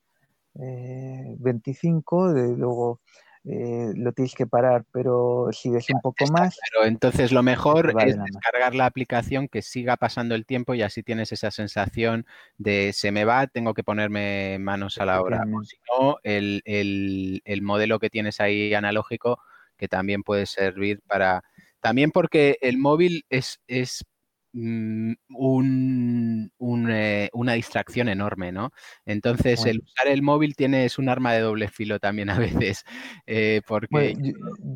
25, 0.54 2.30
eh, 2.30 2.34
de, 2.34 2.56
luego 2.56 3.00
eh, 3.44 3.92
lo 3.94 4.12
tienes 4.12 4.34
que 4.34 4.46
parar, 4.46 4.84
pero 4.90 5.48
sigues 5.52 5.88
un 5.90 6.00
poco 6.00 6.26
más. 6.32 6.58
Pero 6.70 6.86
entonces 6.86 7.30
lo 7.30 7.42
mejor 7.42 7.94
es 8.00 8.16
descargar 8.16 8.74
la 8.74 8.86
aplicación 8.86 9.48
que 9.48 9.62
siga 9.62 9.96
pasando 9.96 10.34
el 10.34 10.46
tiempo 10.46 10.74
y 10.74 10.82
así 10.82 11.02
tienes 11.02 11.30
esa 11.32 11.50
sensación 11.50 12.26
de 12.56 12.92
se 12.94 13.12
me 13.12 13.24
va, 13.24 13.46
tengo 13.46 13.74
que 13.74 13.84
ponerme 13.84 14.58
manos 14.58 14.98
a 14.98 15.04
la 15.04 15.20
obra. 15.20 15.44
O 15.52 15.62
si 15.62 15.76
no, 15.92 16.18
el, 16.22 16.62
el 16.64 17.62
modelo 17.62 17.98
que 17.98 18.10
tienes 18.10 18.40
ahí 18.40 18.72
analógico 18.72 19.38
que 19.76 19.88
también 19.88 20.22
puede 20.22 20.46
servir 20.46 21.00
para... 21.06 21.42
También 21.80 22.10
porque 22.10 22.56
el 22.62 22.78
móvil 22.78 23.26
es, 23.28 23.60
es 23.66 24.06
Mm, 24.56 25.14
un, 25.36 26.50
eh, 26.88 27.28
una 27.32 27.54
distracción 27.54 28.08
enorme, 28.08 28.52
¿no? 28.52 28.70
Entonces, 29.04 29.66
el 29.66 29.80
usar 29.80 30.06
el 30.06 30.22
móvil 30.22 30.54
tiene, 30.54 30.84
es 30.84 30.96
un 30.96 31.08
arma 31.08 31.32
de 31.32 31.40
doble 31.40 31.66
filo 31.66 31.98
también 31.98 32.30
a 32.30 32.38
veces, 32.72 32.84
eh, 33.26 33.62
porque... 33.66 34.14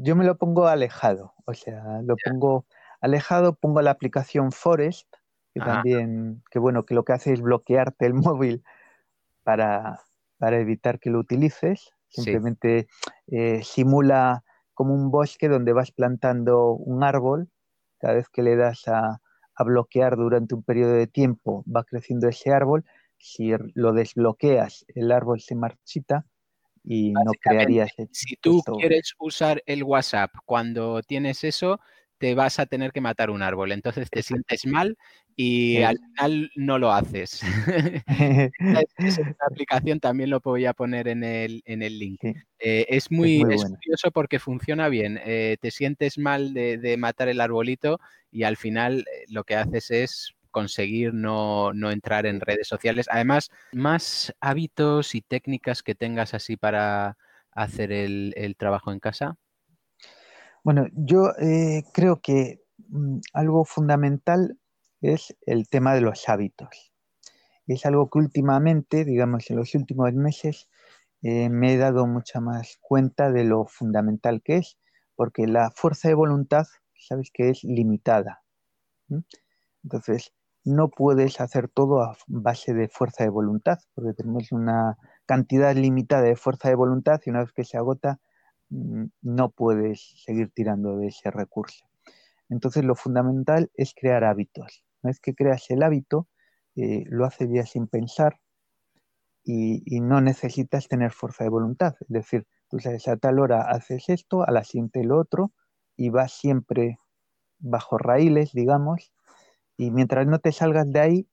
yo, 0.03 0.17
me 0.17 0.25
lo 0.25 0.37
pongo 0.37 0.67
alejado, 0.67 1.33
o 1.45 1.55
sea, 1.55 2.03
lo 2.03 2.17
pongo 2.17 2.67
alejado, 3.01 3.55
pongo 3.55 3.81
la 3.81 3.93
aplicación 3.93 4.51
Forest, 4.51 5.07
que 5.55 5.61
también, 5.61 6.43
que 6.51 6.59
bueno, 6.59 6.85
que 6.85 6.95
lo 6.95 7.05
que 7.05 7.13
hace 7.13 7.33
es 7.33 7.41
bloquearte 7.41 8.05
el 8.05 8.15
móvil 8.15 8.65
para, 9.45 10.01
evitar 10.41 10.99
que 10.99 11.11
lo 11.11 11.21
utilices, 11.21 11.93
simplemente 12.09 12.89
eh, 13.29 13.63
simula 13.63 14.43
como 14.75 14.93
un 14.93 15.13
bosque 15.13 15.49
donde 15.49 15.73
vas 15.73 15.93
plantando 15.93 16.73
un 16.73 17.05
árbol, 17.05 17.49
cada 17.99 18.15
vez 18.15 18.29
que 18.29 18.43
le 18.43 18.57
das 18.57 18.89
a 18.89 19.21
a 19.59 19.65
bloquear 19.65 20.17
durante 20.17 20.55
un 20.55 20.63
periodo 20.63 20.93
de 20.93 21.09
tiempo, 21.09 21.65
va 21.65 21.83
creciendo 21.83 22.29
ese 22.29 22.53
árbol, 22.53 22.85
si 23.19 23.51
lo 23.75 23.93
desbloqueas, 23.93 24.87
el 24.95 25.11
árbol 25.11 25.41
se 25.41 25.57
marchita 25.57 26.25
y 26.85 27.11
no 27.11 27.33
crearías... 27.41 27.91
Si 28.13 28.37
tú 28.37 28.63
quieres 28.79 29.15
usar 29.19 29.61
el 29.67 29.83
WhatsApp 29.83 30.31
cuando 30.45 31.03
tienes 31.03 31.43
eso, 31.43 31.81
te 32.19 32.37
vas 32.37 32.61
a 32.61 32.67
tener 32.67 32.93
que 32.93 33.01
matar 33.01 33.31
un 33.31 33.43
árbol. 33.43 33.73
Entonces 33.73 34.09
te 34.11 34.23
sientes 34.23 34.65
mal 34.65 34.97
y 35.41 35.83
al 35.83 35.99
final 35.99 36.51
no 36.57 36.79
lo 36.79 36.93
haces. 36.93 37.41
Esa 38.99 39.23
aplicación 39.49 40.01
también 40.01 40.31
lo 40.31 40.41
voy 40.41 40.67
a 40.67 40.73
poner 40.73 41.07
en 41.07 41.23
el, 41.23 41.63
en 41.65 41.83
el 41.83 41.99
link. 41.99 42.25
Eh, 42.59 42.87
es 42.89 43.11
muy, 43.13 43.43
curioso 43.43 44.11
porque 44.13 44.41
funciona 44.41 44.89
bien. 44.89 45.21
Eh, 45.25 45.57
te 45.61 45.71
sientes 45.71 46.19
mal 46.19 46.53
de, 46.55 46.97
matar 46.99 47.29
el 47.29 47.41
arbolito 47.41 48.01
y 48.33 48.43
al 48.43 48.57
final 48.57 49.01
eh, 49.01 49.25
lo 49.29 49.45
que 49.45 49.55
haces 49.55 49.93
es 49.93 50.35
conseguir 50.51 51.15
no, 51.15 51.73
entrar 51.73 52.27
en 52.27 52.41
redes 52.41 52.67
sociales. 52.67 53.07
Además, 53.09 53.51
más 53.73 54.35
hábitos 54.41 55.15
y 55.15 55.21
técnicas 55.21 55.85
que 55.85 55.95
tengas 55.95 56.35
así 56.35 56.57
para 56.57 57.17
hacer 57.53 57.93
el 57.93 58.57
trabajo 58.59 58.91
en 58.91 58.99
casa. 58.99 59.37
Bueno, 60.69 60.87
yo 60.93 61.33
eh, 61.41 61.85
creo 61.95 62.21
que 62.21 62.61
mm, 62.89 63.21
algo 63.33 63.65
fundamental 63.65 64.59
es 65.01 65.37
el 65.47 65.69
tema 65.69 65.95
de 65.95 66.01
los 66.01 66.29
hábitos. 66.29 66.93
Es 67.67 67.87
algo 67.87 68.09
que 68.11 68.19
últimamente, 68.19 69.05
digamos, 69.05 69.51
en 69.51 69.57
los 69.57 69.75
últimos 69.75 70.13
meses, 70.15 70.69
eh, 71.23 71.49
me 71.49 71.75
he 71.75 71.77
dado 71.77 72.07
mucha 72.07 72.41
más 72.41 72.79
cuenta 72.81 73.31
de 73.31 73.45
lo 73.45 73.67
fundamental 73.67 74.43
que 74.43 74.59
es, 74.59 74.79
porque 75.17 75.47
la 75.47 75.71
fuerza 75.71 76.09
de 76.09 76.15
voluntad, 76.15 76.67
sabes 76.97 77.31
que 77.33 77.51
es 77.51 77.65
limitada. 77.65 78.43
Entonces, 79.83 80.33
no 80.65 80.89
puedes 80.89 81.41
hacer 81.41 81.69
todo 81.69 82.03
a 82.03 82.17
base 82.27 82.75
de 82.75 82.89
fuerza 82.89 83.25
de 83.25 83.31
voluntad, 83.31 83.79
porque 83.95 84.15
tenemos 84.15 84.53
una 84.53 84.97
cantidad 85.27 85.75
limitada 85.75 86.23
de 86.23 86.37
fuerza 86.37 86.69
de 86.69 86.75
voluntad 86.75 87.21
y 87.25 87.31
una 87.31 87.41
vez 87.41 87.53
que 87.53 87.65
se 87.65 87.77
agota, 87.77 88.21
Mm, 88.71 89.07
no 89.23 89.51
puedes 89.51 90.23
seguir 90.25 90.51
tirando 90.51 90.99
de 90.99 91.09
ese 91.09 91.31
recurso. 91.31 91.87
Entonces 92.49 92.85
lo 92.85 92.95
fundamental 92.95 93.71
es 93.75 93.95
crear 93.95 94.25
hábitos. 94.25 94.85
Una 95.03 95.11
vez 95.11 95.21
que 95.21 95.35
creas 95.35 95.71
el 95.71 95.83
hábito, 95.83 96.29
eh, 96.77 97.05
lo 97.07 97.25
haces 97.25 97.49
ya 97.53 97.65
sin 97.67 97.87
pensar 97.87 98.41
y, 99.45 100.01
no 100.01 100.21
necesitas 100.21 100.89
tener 100.89 101.13
fuerza 101.13 101.45
de 101.45 101.51
voluntad. 101.51 101.95
Es 102.01 102.09
decir, 102.09 102.47
tú 102.69 102.79
sabes, 102.81 103.09
a 103.09 103.17
tal 103.17 103.39
hora 103.39 103.63
haces 103.63 104.09
esto, 104.09 104.47
a 104.47 104.53
la 104.53 104.65
siguiente 104.65 105.03
lo 105.05 105.19
otro 105.19 105.53
y 105.97 106.11
vas 106.11 106.33
siempre 106.33 106.99
bajo 107.59 107.99
raíles, 107.99 108.53
digamos, 108.53 109.13
y 109.77 109.91
mientras 109.91 110.27
no 110.27 110.39
te 110.41 110.53
salgas 110.53 110.91
de 110.93 111.01
ahí, 111.01 111.29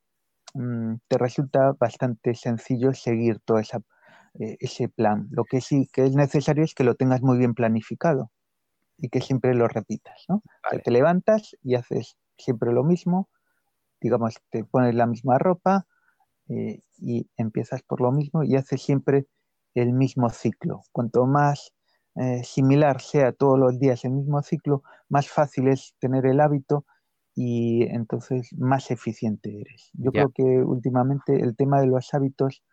mm, 0.55 0.95
te 1.07 1.17
resulta 1.17 1.73
bastante 1.79 2.35
sencillo 2.35 2.93
seguir 2.93 3.39
toda 3.45 3.61
esa 3.61 3.81
eh, 4.39 4.57
ese 4.59 4.89
plan. 4.89 5.27
Lo 5.31 5.45
que 5.45 5.61
sí 5.61 5.87
que 5.93 6.03
es 6.05 6.15
necesario 6.15 6.63
es 6.65 6.73
que 6.75 6.83
lo 6.83 6.95
tengas 6.95 7.21
muy 7.21 7.37
bien 7.37 7.53
planificado 7.53 8.31
y 8.97 9.09
que 9.09 9.21
siempre 9.21 9.53
lo 9.55 9.67
repitas, 9.67 10.25
¿no? 10.29 10.43
te 10.83 10.91
levantas 10.91 11.55
y 11.63 11.75
haces 11.75 12.17
siempre 12.37 12.73
lo 12.73 12.83
mismo, 12.83 13.29
digamos, 14.05 14.35
te 14.49 14.63
pones 14.63 14.95
la 14.95 15.07
misma 15.07 15.37
ropa 15.37 15.85
eh, 16.49 16.81
y 16.97 17.27
empiezas 17.37 17.81
por 17.81 18.01
lo 18.01 18.11
mismo 18.11 18.43
y 18.43 18.55
haces 18.55 18.81
siempre 18.81 19.25
el 19.73 19.93
mismo 19.93 20.29
ciclo. 20.29 20.81
Cuanto 20.91 21.25
más 21.25 21.73
eh, 22.15 22.43
similar 22.43 23.01
sea 23.01 23.33
todos 23.33 23.59
los 23.59 23.79
días 23.79 24.05
el 24.05 24.11
mismo 24.11 24.41
ciclo, 24.41 24.83
más 25.09 25.27
fácil 25.27 25.67
es 25.67 25.95
tener 25.99 26.25
el 26.25 26.39
hábito 26.39 26.85
y 27.35 27.83
entonces 27.83 28.49
más 28.57 28.91
eficiente 28.91 29.59
eres. 29.59 29.89
Yo 29.93 30.11
creo 30.11 30.29
que 30.29 30.43
últimamente 30.43 31.35
el 31.41 31.55
tema 31.55 31.81
de 31.81 31.87
los 31.87 32.13
hábitos 32.13 32.63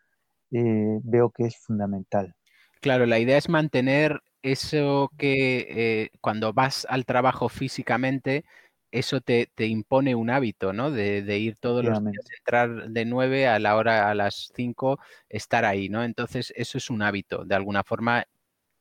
eh, 0.52 1.00
veo 1.02 1.30
que 1.30 1.46
es 1.46 1.56
fundamental. 1.56 2.36
Claro, 2.80 3.06
la 3.06 3.18
idea 3.18 3.38
es 3.38 3.48
mantener 3.48 4.20
eso 4.42 5.10
que 5.16 5.66
eh, 5.70 6.10
cuando 6.20 6.52
vas 6.52 6.86
al 6.90 7.04
trabajo 7.04 7.48
físicamente, 7.48 8.44
eso 8.92 9.20
te, 9.20 9.48
impone 9.58 10.14
un 10.14 10.30
hábito, 10.30 10.72
¿no? 10.72 10.90
De, 10.90 11.38
ir 11.38 11.56
todos 11.56 11.84
los 11.84 11.98
días, 12.04 12.24
entrar 12.38 12.90
de 12.90 13.04
9 13.04 13.48
a 13.48 13.58
la 13.58 13.74
hora 13.76 14.10
a 14.10 14.14
las 14.14 14.52
5, 14.54 15.00
estar 15.28 15.64
ahí, 15.64 15.88
¿no? 15.88 16.04
Entonces, 16.04 16.52
eso 16.56 16.78
es 16.78 16.90
un 16.90 17.02
hábito. 17.02 17.44
De 17.44 17.54
alguna 17.54 17.82
forma, 17.82 18.26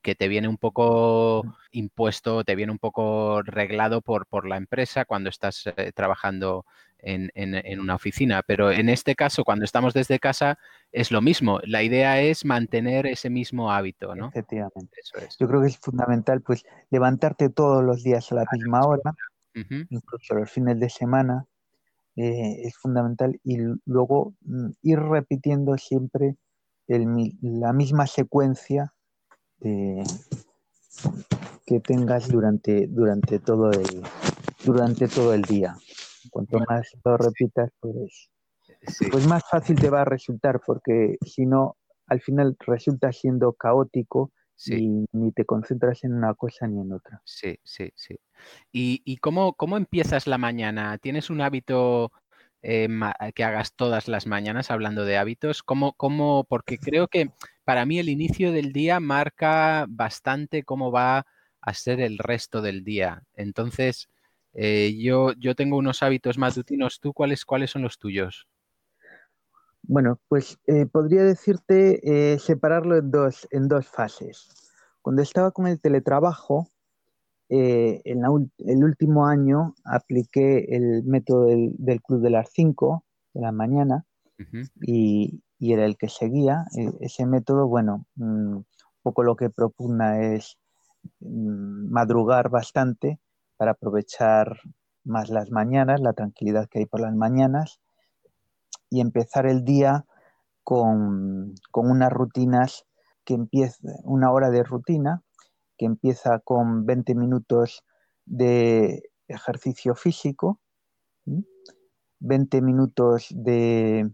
que 0.01 0.15
te 0.15 0.27
viene 0.27 0.47
un 0.47 0.57
poco 0.57 1.43
impuesto, 1.71 2.43
te 2.43 2.55
viene 2.55 2.71
un 2.71 2.79
poco 2.79 3.41
reglado 3.43 4.01
por, 4.01 4.25
por 4.25 4.47
la 4.47 4.57
empresa 4.57 5.05
cuando 5.05 5.29
estás 5.29 5.67
eh, 5.77 5.91
trabajando 5.93 6.65
en, 7.03 7.79
una 7.79 7.95
oficina. 7.95 8.43
Pero 8.45 8.71
en 8.71 8.89
este 8.89 9.15
caso, 9.15 9.43
cuando 9.43 9.65
estamos 9.65 9.93
desde 9.93 10.19
casa, 10.19 10.57
es 10.91 11.11
lo 11.11 11.21
mismo. 11.21 11.59
La 11.63 11.83
idea 11.83 12.21
es 12.21 12.45
mantener 12.45 13.07
ese 13.07 13.29
mismo 13.29 13.71
hábito, 13.71 14.15
¿no? 14.15 14.27
Efectivamente. 14.27 14.97
Yo 15.39 15.47
creo 15.47 15.61
que 15.61 15.67
es 15.67 15.77
fundamental, 15.77 16.41
pues, 16.41 16.65
levantarte 16.89 17.49
todos 17.49 17.83
los 17.83 18.03
días 18.03 18.31
a 18.31 18.35
la 18.35 18.45
misma 18.51 18.81
hora, 18.81 19.15
incluso 19.53 20.35
los 20.35 20.49
fines 20.49 20.79
de 20.79 20.89
semana, 20.89 21.45
eh, 22.15 22.61
es 22.63 22.75
fundamental. 22.77 23.39
Y 23.43 23.57
luego 23.85 24.33
mm, 24.41 24.69
ir 24.83 24.99
repitiendo 24.99 25.77
siempre 25.77 26.37
la 26.87 27.71
misma 27.71 28.05
secuencia 28.05 28.93
que 31.65 31.79
tengas 31.79 32.27
durante, 32.27 32.87
durante, 32.87 33.39
todo 33.39 33.71
el, 33.71 34.01
durante 34.65 35.07
todo 35.07 35.33
el 35.33 35.43
día. 35.43 35.75
Cuanto 36.29 36.59
más 36.67 36.91
lo 37.05 37.17
repitas, 37.17 37.71
pues, 37.79 38.29
pues 39.11 39.27
más 39.27 39.43
fácil 39.49 39.79
te 39.79 39.89
va 39.89 40.01
a 40.01 40.05
resultar, 40.05 40.61
porque 40.65 41.17
si 41.25 41.45
no, 41.45 41.77
al 42.07 42.21
final 42.21 42.57
resulta 42.59 43.11
siendo 43.11 43.53
caótico 43.53 44.31
y 44.67 45.05
ni 45.11 45.31
te 45.31 45.45
concentras 45.45 46.03
en 46.03 46.13
una 46.13 46.33
cosa 46.33 46.67
ni 46.67 46.81
en 46.81 46.91
otra. 46.93 47.21
Sí, 47.25 47.59
sí, 47.63 47.91
sí. 47.95 48.15
¿Y, 48.71 49.01
y 49.05 49.17
cómo, 49.17 49.53
cómo 49.53 49.77
empiezas 49.77 50.27
la 50.27 50.37
mañana? 50.37 50.97
¿Tienes 50.97 51.29
un 51.29 51.41
hábito 51.41 52.11
eh, 52.61 52.87
que 53.33 53.43
hagas 53.43 53.73
todas 53.75 54.07
las 54.07 54.27
mañanas 54.27 54.71
hablando 54.71 55.05
de 55.05 55.17
hábitos? 55.17 55.63
¿Cómo, 55.63 55.93
cómo, 55.93 56.45
porque 56.45 56.77
creo 56.77 57.07
que 57.07 57.31
para 57.63 57.85
mí 57.85 57.99
el 57.99 58.09
inicio 58.09 58.51
del 58.51 58.73
día 58.73 58.99
marca 58.99 59.85
bastante 59.89 60.63
cómo 60.63 60.91
va 60.91 61.25
a 61.61 61.73
ser 61.73 62.01
el 62.01 62.17
resto 62.17 62.61
del 62.61 62.83
día. 62.83 63.23
Entonces, 63.35 64.09
eh, 64.53 64.95
yo, 64.99 65.33
yo 65.33 65.55
tengo 65.55 65.77
unos 65.77 66.03
hábitos 66.03 66.37
matutinos. 66.37 66.99
¿Tú 66.99 67.13
cuáles, 67.13 67.45
cuáles 67.45 67.71
son 67.71 67.83
los 67.83 67.97
tuyos? 67.97 68.47
Bueno, 69.91 70.19
pues 70.29 70.57
eh, 70.67 70.85
podría 70.85 71.21
decirte 71.21 72.39
separarlo 72.39 72.95
en 72.95 73.11
dos, 73.11 73.45
en 73.51 73.67
dos 73.67 73.87
fases. 73.87 74.47
Cuando 75.01 75.21
estaba 75.21 75.51
con 75.51 75.67
el 75.67 75.81
teletrabajo, 75.81 76.69
eh, 77.49 78.01
en 78.05 78.23
el 78.59 78.83
último 78.85 79.27
año 79.27 79.75
apliqué 79.83 80.73
el 80.73 81.03
método 81.03 81.47
del, 81.47 82.01
club 82.01 82.21
de 82.21 82.29
las 82.29 82.49
5 82.53 83.03
de 83.33 83.41
la 83.41 83.51
mañana 83.51 84.05
y, 84.81 85.43
era 85.59 85.83
el 85.85 85.97
que 85.97 86.07
seguía. 86.07 86.63
E, 86.77 86.89
ese 87.01 87.25
método, 87.25 87.67
bueno, 87.67 88.05
mm, 88.15 88.55
un 88.55 88.65
poco 89.03 89.23
lo 89.23 89.35
que 89.35 89.49
propugna 89.49 90.21
es 90.21 90.57
mm, 91.19 91.91
madrugar 91.91 92.49
bastante 92.49 93.19
para 93.57 93.71
aprovechar 93.71 94.57
más 95.03 95.29
las 95.29 95.51
mañanas, 95.51 95.99
la 95.99 96.13
tranquilidad 96.13 96.69
que 96.69 96.79
hay 96.79 96.85
por 96.85 97.01
las 97.01 97.13
mañanas 97.13 97.81
y 98.91 99.01
empezar 99.01 99.47
el 99.47 99.65
día 99.65 100.05
con, 100.63 101.55
con 101.71 101.89
unas 101.89 102.11
rutinas 102.11 102.85
que 103.25 103.33
empiece, 103.33 103.79
una 104.03 104.31
hora 104.31 104.51
de 104.51 104.63
rutina 104.63 105.23
que 105.77 105.85
empieza 105.85 106.37
con 106.39 106.85
20 106.85 107.15
minutos 107.15 107.83
de 108.25 109.09
ejercicio 109.27 109.95
físico, 109.95 110.59
20 112.19 112.61
minutos 112.61 113.27
de 113.31 114.11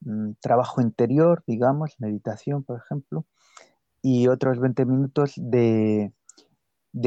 mm, 0.00 0.32
trabajo 0.40 0.82
interior, 0.82 1.42
digamos, 1.46 1.94
meditación, 1.98 2.64
por 2.64 2.78
ejemplo, 2.78 3.24
y 4.02 4.28
otros 4.28 4.60
20 4.60 4.84
minutos 4.84 5.34
de, 5.36 6.12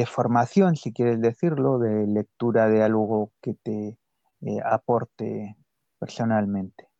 formación, 0.07 0.75
si 0.75 0.91
quieres 0.91 1.21
decirlo, 1.21 1.77
de 1.79 2.07
lectura 2.07 2.67
de 2.69 2.83
algo 2.83 3.31
que 3.41 3.53
te 3.53 3.99
eh, 4.41 4.59
aporte 4.65 5.55
personalmente. 5.99 6.92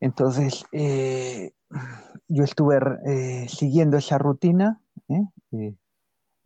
Entonces, 0.00 0.64
eh, 0.72 1.52
yo 2.28 2.44
estuve 2.44 2.78
eh, 3.06 3.48
siguiendo 3.48 3.96
esa 3.96 4.18
rutina 4.18 4.80
¿eh? 5.08 5.74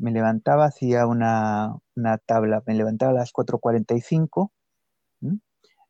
me 0.01 0.11
levantaba, 0.11 0.67
hacía 0.67 1.07
una, 1.07 1.81
tabla, 2.27 2.63
me 2.67 2.75
levantaba 2.75 3.13
a 3.13 3.15
las 3.15 3.33
4.45, 3.33 4.51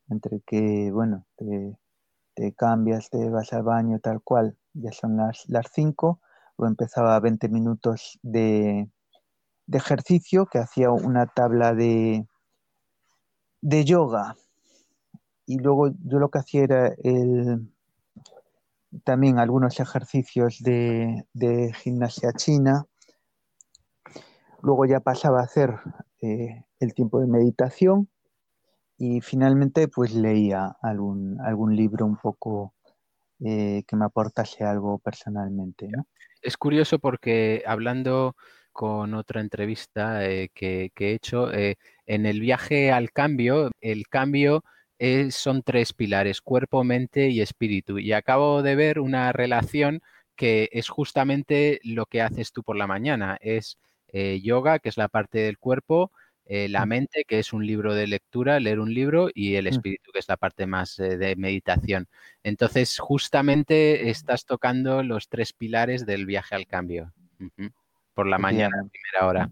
entre 0.09 0.41
que, 0.41 0.91
bueno, 0.93 1.27
te, 1.37 2.53
cambias, 2.55 3.09
te 3.11 3.31
vas 3.31 3.53
al 3.53 3.63
baño, 3.63 4.01
tal 4.01 4.21
cual, 4.23 4.57
ya 4.73 4.91
son 4.91 5.17
las, 5.17 5.45
las 5.49 5.67
5, 5.73 6.21
o 6.57 6.67
empezaba 6.67 7.21
20 7.21 7.49
minutos 7.49 8.19
de, 8.23 8.91
ejercicio, 9.73 10.47
que 10.47 10.59
hacía 10.59 10.91
una 10.91 11.27
tabla 11.27 11.73
de, 11.73 12.27
de 13.61 13.85
yoga, 13.85 14.35
y 15.51 15.59
luego 15.59 15.91
yo 16.05 16.21
lo 16.21 16.31
que 16.31 16.39
hacía 16.39 16.63
era 16.63 16.95
el, 17.03 17.69
también 19.03 19.41
algunos 19.41 19.81
ejercicios 19.81 20.63
de, 20.63 21.25
gimnasia 21.83 22.33
china. 22.35 22.87
Luego 24.63 24.87
ya 24.87 25.01
pasaba 25.01 25.41
a 25.41 25.45
hacer 25.45 25.75
eh, 26.23 26.67
el 26.79 26.95
tiempo 26.95 27.19
de 27.19 27.27
meditación 27.27 28.09
y 28.97 29.23
finalmente 29.23 29.89
pues 29.89 30.15
leía 30.15 30.77
algún, 30.83 31.41
algún 31.41 31.75
libro 31.75 32.07
un 32.07 32.17
poco 32.17 32.75
eh, 33.41 33.83
que 33.89 33.97
me 33.97 34.05
aportase 34.05 34.63
algo 34.63 35.01
personalmente. 35.01 35.89
Es 36.43 36.57
curioso 36.57 37.01
porque 37.01 37.65
hablando 37.67 38.37
con 38.71 39.15
otra 39.15 39.41
entrevista 39.41 40.25
eh, 40.25 40.49
que, 40.55 40.93
que, 40.95 41.11
he 41.11 41.15
hecho, 41.15 41.49
en 41.53 42.27
el 42.27 42.39
viaje 42.39 42.93
al 42.93 43.11
cambio, 43.11 43.73
el 43.81 44.07
cambio 44.07 44.63
son 45.31 45.63
tres 45.63 45.93
pilares, 45.93 46.41
cuerpo, 46.41 46.85
mente 46.85 47.29
y 47.29 47.41
espíritu. 47.41 47.99
Y 47.99 48.13
acabo 48.13 48.63
de 48.63 48.77
ver 48.77 49.01
una 49.01 49.33
relación 49.33 50.03
que 50.37 50.69
es 50.73 50.89
justamente 50.89 51.81
lo 51.85 52.07
que 52.07 52.23
haces 52.23 52.53
tú 52.53 52.63
por 52.63 52.77
la 52.77 52.87
mañana. 52.87 53.37
Es 53.41 53.79
eh, 54.09 54.41
yoga, 54.43 54.79
que 54.79 54.89
es 54.89 54.97
la 54.97 55.09
parte 55.09 55.39
del 55.39 55.59
cuerpo, 55.59 56.11
eh, 56.47 56.69
la 56.69 56.85
mm. 56.85 56.89
mente, 56.89 57.25
que 57.29 57.39
es 57.39 57.53
un 57.53 57.67
libro 57.67 57.95
de 57.95 58.07
lectura, 58.07 58.59
leer 58.59 58.81
un 58.81 58.93
libro, 58.93 59.29
y 59.35 59.55
el 59.55 59.67
mm. 59.67 59.69
espíritu, 59.69 60.11
que 60.13 60.19
es 60.19 60.29
la 60.29 60.37
parte 60.37 60.67
más 60.67 60.99
eh, 60.99 61.17
de 61.17 61.37
meditación. 61.37 62.09
Entonces, 62.43 62.99
justamente 62.99 64.11
estás 64.11 64.47
tocando 64.47 65.03
los 65.03 65.29
tres 65.29 65.53
pilares 65.53 66.07
del 66.07 66.27
viaje 66.27 66.55
al 66.55 66.67
cambio. 66.67 67.13
Por 68.15 68.27
la 68.27 68.39
mañana, 68.39 68.77
primera 68.91 69.29
hora. 69.29 69.51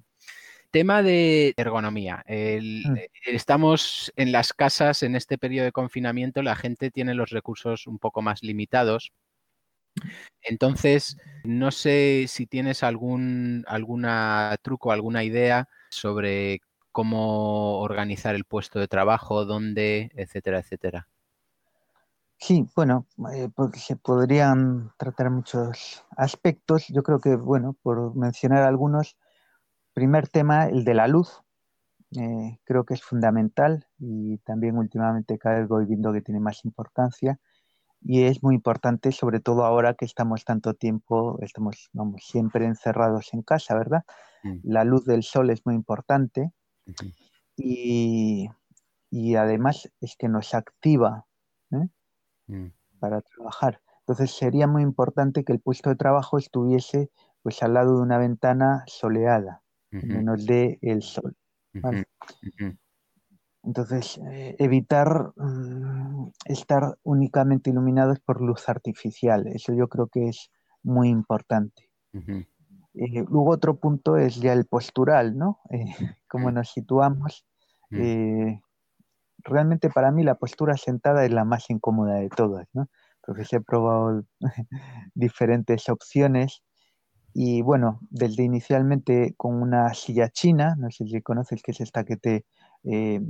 Tema 0.71 1.03
de 1.03 1.55
ergonomía. 1.57 2.25
Mm. 2.27 2.29
Eh, 2.29 3.09
estamos 3.25 4.13
en 4.17 4.33
las 4.33 4.53
casas 4.53 5.03
en 5.03 5.17
este 5.17 5.39
periodo 5.39 5.65
de 5.65 5.73
confinamiento, 5.73 6.43
la 6.43 6.57
gente 6.57 6.91
tiene 6.91 7.15
los 7.15 7.31
recursos 7.31 7.87
un 7.87 7.99
poco 7.99 8.21
más 8.21 8.43
limitados. 8.43 9.13
Entonces, 10.43 11.17
no 11.45 11.71
sé 11.71 12.27
si 12.29 12.47
tienes 12.47 12.83
algún 12.83 13.65
alguna 13.67 14.57
truco, 14.63 14.93
alguna 14.93 15.25
idea 15.25 15.69
sobre 15.91 16.61
cómo 16.93 17.81
organizar 17.81 18.35
el 18.35 18.45
puesto 18.45 18.79
de 18.79 18.89
trabajo, 18.89 19.45
dónde, 19.45 20.11
etcétera, 20.15 20.59
etcétera. 20.59 21.09
Sí, 22.41 22.69
bueno, 22.77 23.07
eh, 23.35 23.49
porque 23.55 23.81
se 23.81 23.97
podrían 23.97 24.93
tratar 24.97 25.31
muchos 25.31 26.05
aspectos. 26.17 26.87
Yo 26.89 27.03
creo 27.03 27.21
que, 27.21 27.35
bueno, 27.35 27.75
por 27.83 28.15
mencionar 28.15 28.63
algunos, 28.63 29.17
Primer 29.99 30.29
tema, 30.29 30.67
el 30.69 30.85
de 30.85 30.95
la 30.95 31.09
luz. 31.09 31.43
Eh, 32.17 32.61
creo 32.63 32.85
que 32.85 32.95
es 32.95 33.03
fundamental 33.03 33.89
y 33.99 34.39
también 34.45 34.79
últimamente 34.79 35.39
cada 35.39 35.59
vez 35.59 35.67
voy 35.67 35.87
viendo 35.87 36.13
que 36.13 36.21
tiene 36.21 36.39
más 36.39 36.65
importancia 36.65 37.41
y 38.01 38.23
es 38.23 38.41
muy 38.41 38.55
importante, 38.55 39.11
sobre 39.11 39.41
todo 39.41 39.65
ahora 39.65 39.95
que 39.95 40.05
estamos 40.05 40.45
tanto 40.45 40.75
tiempo, 40.75 41.41
estamos 41.43 41.91
vamos, 41.93 42.23
siempre 42.25 42.65
encerrados 42.65 43.35
en 43.35 43.43
casa, 43.43 43.75
¿verdad? 43.75 44.05
Mm. 44.45 44.59
La 44.63 44.85
luz 44.85 45.05
del 45.05 45.25
sol 45.25 45.51
es 45.51 45.67
muy 45.67 45.75
importante 45.75 46.53
y, 47.57 48.49
además 49.37 49.91
es 50.01 50.15
que 50.17 50.29
nos 50.29 50.55
activa 50.55 51.27
¿eh? 51.73 51.89
mm. 52.47 52.69
para 53.01 53.21
trabajar. 53.23 53.81
Entonces 54.03 54.31
sería 54.31 54.69
muy 54.69 54.83
importante 54.83 55.43
que 55.43 55.53
el 55.53 55.59
puesto 55.59 55.91
de 55.91 55.97
trabajo 55.97 56.39
estuviese 56.39 57.11
pues 57.43 57.65
al 57.65 57.75
lado 57.75 57.97
de 57.97 58.03
una 58.03 58.19
ventana 58.19 58.85
soleada 58.87 59.65
menos 59.91 60.47
de 60.47 60.79
el 60.83 61.03
sol. 61.03 61.37
Entonces, 63.63 64.19
eh, 64.31 64.57
evitar 64.59 65.33
mm, 65.37 66.31
estar 66.47 66.97
únicamente 67.03 67.71
iluminados 67.71 68.19
por 68.21 68.41
luz 68.41 68.69
artificial, 68.69 69.47
eso 69.49 69.75
yo 69.75 69.89
creo 69.89 70.07
que 70.07 70.29
es 70.29 70.51
muy 70.83 71.09
importante. 71.09 71.91
Eh, 72.15 73.25
luego 73.29 73.51
otro 73.51 73.77
punto 73.79 74.17
es 74.17 74.37
ya 74.37 74.53
el 74.53 74.65
postural, 74.67 75.37
¿no? 75.37 75.61
Eh, 75.71 75.85
cómo 76.29 76.51
mm. 76.51 76.55
nos 76.55 76.73
situamos. 76.73 77.45
Mm. 77.91 78.61
realmente 79.39 79.89
para 79.89 80.13
mí 80.13 80.23
la 80.23 80.35
postura 80.35 80.77
sentada 80.77 81.25
es 81.25 81.33
la 81.33 81.47
más 81.47 81.71
incómoda 81.71 82.17
de 82.17 82.29
todas, 82.29 82.69
¿no? 82.75 82.89
Porque 83.23 83.45
he 83.51 83.61
probado 83.61 84.25
diferentes 85.15 85.89
opciones 85.89 86.63
y 87.41 87.63
bueno, 87.63 88.01
desde 88.11 88.43
inicialmente 88.43 89.35
con 89.37 89.63
una 89.63 89.95
silla 89.95 90.29
china, 90.29 90.75
no 90.77 90.91
sé 90.91 91.07
si 91.07 91.23
conoces 91.23 91.63
que 91.63 91.71
es 91.71 91.81
esta 91.81 92.03
que 92.03 92.17
te 92.17 92.45
eh, 92.83 93.21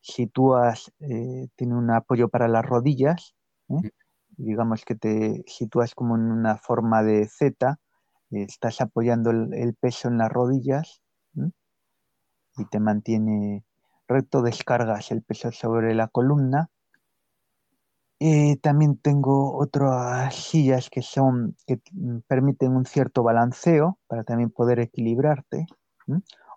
sitúas, 0.00 0.92
eh, 0.98 1.46
tiene 1.54 1.76
un 1.76 1.92
apoyo 1.92 2.28
para 2.28 2.48
las 2.48 2.66
rodillas, 2.66 3.36
¿eh? 3.68 3.74
mm. 3.74 3.88
digamos 4.30 4.84
que 4.84 4.96
te 4.96 5.44
sitúas 5.46 5.94
como 5.94 6.16
en 6.16 6.22
una 6.22 6.56
forma 6.56 7.04
de 7.04 7.28
Z, 7.28 7.78
estás 8.32 8.80
apoyando 8.80 9.30
el, 9.30 9.76
peso 9.78 10.08
en 10.08 10.18
las 10.18 10.32
rodillas 10.32 11.00
y 12.56 12.64
te 12.64 12.80
mantiene 12.80 13.64
recto, 14.08 14.42
descargas 14.42 15.12
el 15.12 15.22
peso 15.22 15.52
sobre 15.52 15.94
la 15.94 16.08
columna. 16.08 16.68
También 18.62 18.96
tengo 18.96 19.56
otras 19.58 20.34
sillas 20.34 20.88
que 20.88 21.02
son 21.02 21.56
que 21.66 21.80
permiten 22.26 22.74
un 22.74 22.86
cierto 22.86 23.22
balanceo 23.22 23.98
para 24.06 24.24
también 24.24 24.50
poder 24.50 24.80
equilibrarte. 24.80 25.66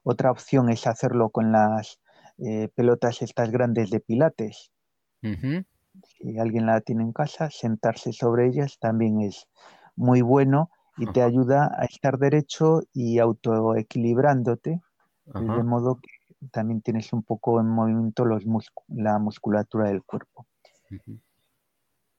Otra 0.04 0.32
opción 0.32 0.70
es 0.70 0.88
hacerlo 0.88 1.30
con 1.30 1.52
las 1.52 2.00
eh, 2.38 2.70
pelotas 2.76 3.22
estas 3.22 3.52
grandes 3.52 3.90
de 3.90 4.00
pilates. 4.00 4.72
Si 6.04 6.38
alguien 6.38 6.66
la 6.66 6.80
tiene 6.82 7.04
en 7.04 7.12
casa, 7.12 7.50
sentarse 7.50 8.14
sobre 8.14 8.48
ellas 8.48 8.78
también 8.80 9.22
es 9.22 9.48
muy 9.96 10.22
bueno 10.22 10.70
y 10.98 11.08
te 11.08 11.22
ayuda 11.22 11.72
a 11.78 11.86
estar 11.86 12.18
derecho 12.18 12.82
y 12.94 13.20
autoequilibrándote, 13.20 14.82
de 15.26 15.64
modo 15.64 16.00
que 16.02 16.48
también 16.52 16.82
tienes 16.82 17.12
un 17.12 17.24
poco 17.24 17.60
en 17.60 17.68
movimiento 17.68 18.26
los 18.26 18.46
la 18.88 19.20
musculatura 19.20 19.90
del 19.90 20.04
cuerpo. 20.04 20.46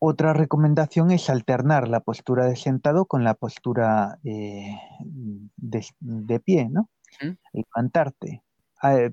Otra 0.00 0.32
recomendación 0.32 1.10
es 1.10 1.30
alternar 1.30 1.86
la 1.86 2.00
postura 2.00 2.46
de 2.46 2.56
sentado 2.56 3.04
con 3.04 3.22
la 3.22 3.34
postura 3.34 4.18
eh, 4.24 4.76
de, 5.56 6.40
pie, 6.40 6.68
¿no? 6.70 6.88
Levantarte 7.52 8.42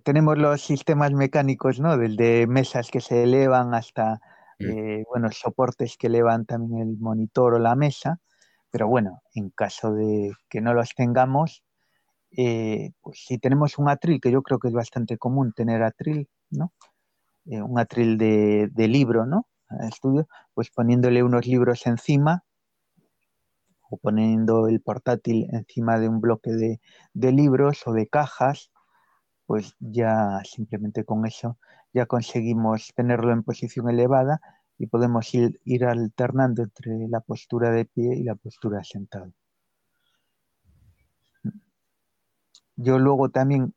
tenemos 0.04 0.38
los 0.38 0.62
sistemas 0.62 1.12
mecánicos, 1.12 1.80
¿no? 1.80 1.98
Desde 1.98 2.48
mesas 2.48 2.90
que 2.90 3.02
se 3.02 3.24
elevan 3.24 3.74
hasta, 3.74 4.22
mm. 4.60 4.66
eh, 4.66 5.04
bueno, 5.10 5.30
soportes 5.32 5.98
que 5.98 6.08
elevan 6.08 6.46
también 6.46 6.90
el 6.90 6.98
monitor 6.98 7.56
o 7.56 7.60
la 7.60 7.76
mesa. 7.76 8.20
Pero 8.72 8.88
bueno, 8.88 9.22
en 9.34 9.50
caso 9.50 9.94
de 9.94 10.32
que 10.50 10.62
no 10.62 10.74
los 10.74 10.94
tengamos, 10.96 11.64
eh, 12.32 12.92
pues 13.02 13.24
si 13.26 13.38
tenemos 13.40 13.78
un 13.78 13.90
atril, 13.90 14.20
que 14.22 14.32
yo 14.32 14.42
creo 14.42 14.60
que 14.60 14.70
es 14.70 14.74
bastante 14.74 15.18
común 15.18 15.54
tener 15.54 15.84
atril, 15.84 16.30
¿no? 16.50 16.74
Eh, 17.46 17.62
un 17.62 17.80
atril 17.80 18.18
de, 18.18 18.88
libro, 18.88 19.26
¿no? 19.26 19.48
Estudio, 19.82 20.28
pues 20.54 20.70
poniéndole 20.72 21.24
unos 21.24 21.46
libros 21.46 21.86
encima 21.88 22.44
o 23.90 23.98
poniendo 23.98 24.68
el 24.68 24.82
portátil 24.82 25.48
encima 25.52 26.00
de 26.00 26.10
un 26.10 26.22
bloque 26.22 26.52
de 27.14 27.32
libros 27.32 27.86
o 27.88 27.94
de 27.94 28.08
cajas, 28.08 28.72
pues 29.46 29.76
ya 29.80 30.42
simplemente 30.44 31.06
con 31.06 31.26
eso 31.26 31.58
ya 31.94 32.06
conseguimos 32.06 32.94
tenerlo 32.96 33.32
en 33.32 33.44
posición 33.44 33.90
elevada 33.90 34.42
y 34.78 34.88
podemos 34.88 35.34
ir, 35.34 35.60
alternando 35.86 36.64
entre 36.64 37.08
la 37.08 37.22
postura 37.22 37.72
de 37.72 37.86
pie 37.86 38.16
y 38.16 38.24
la 38.24 38.36
postura 38.36 38.84
sentado. 38.84 39.34
Yo 42.76 43.00
luego 43.00 43.30
también 43.30 43.74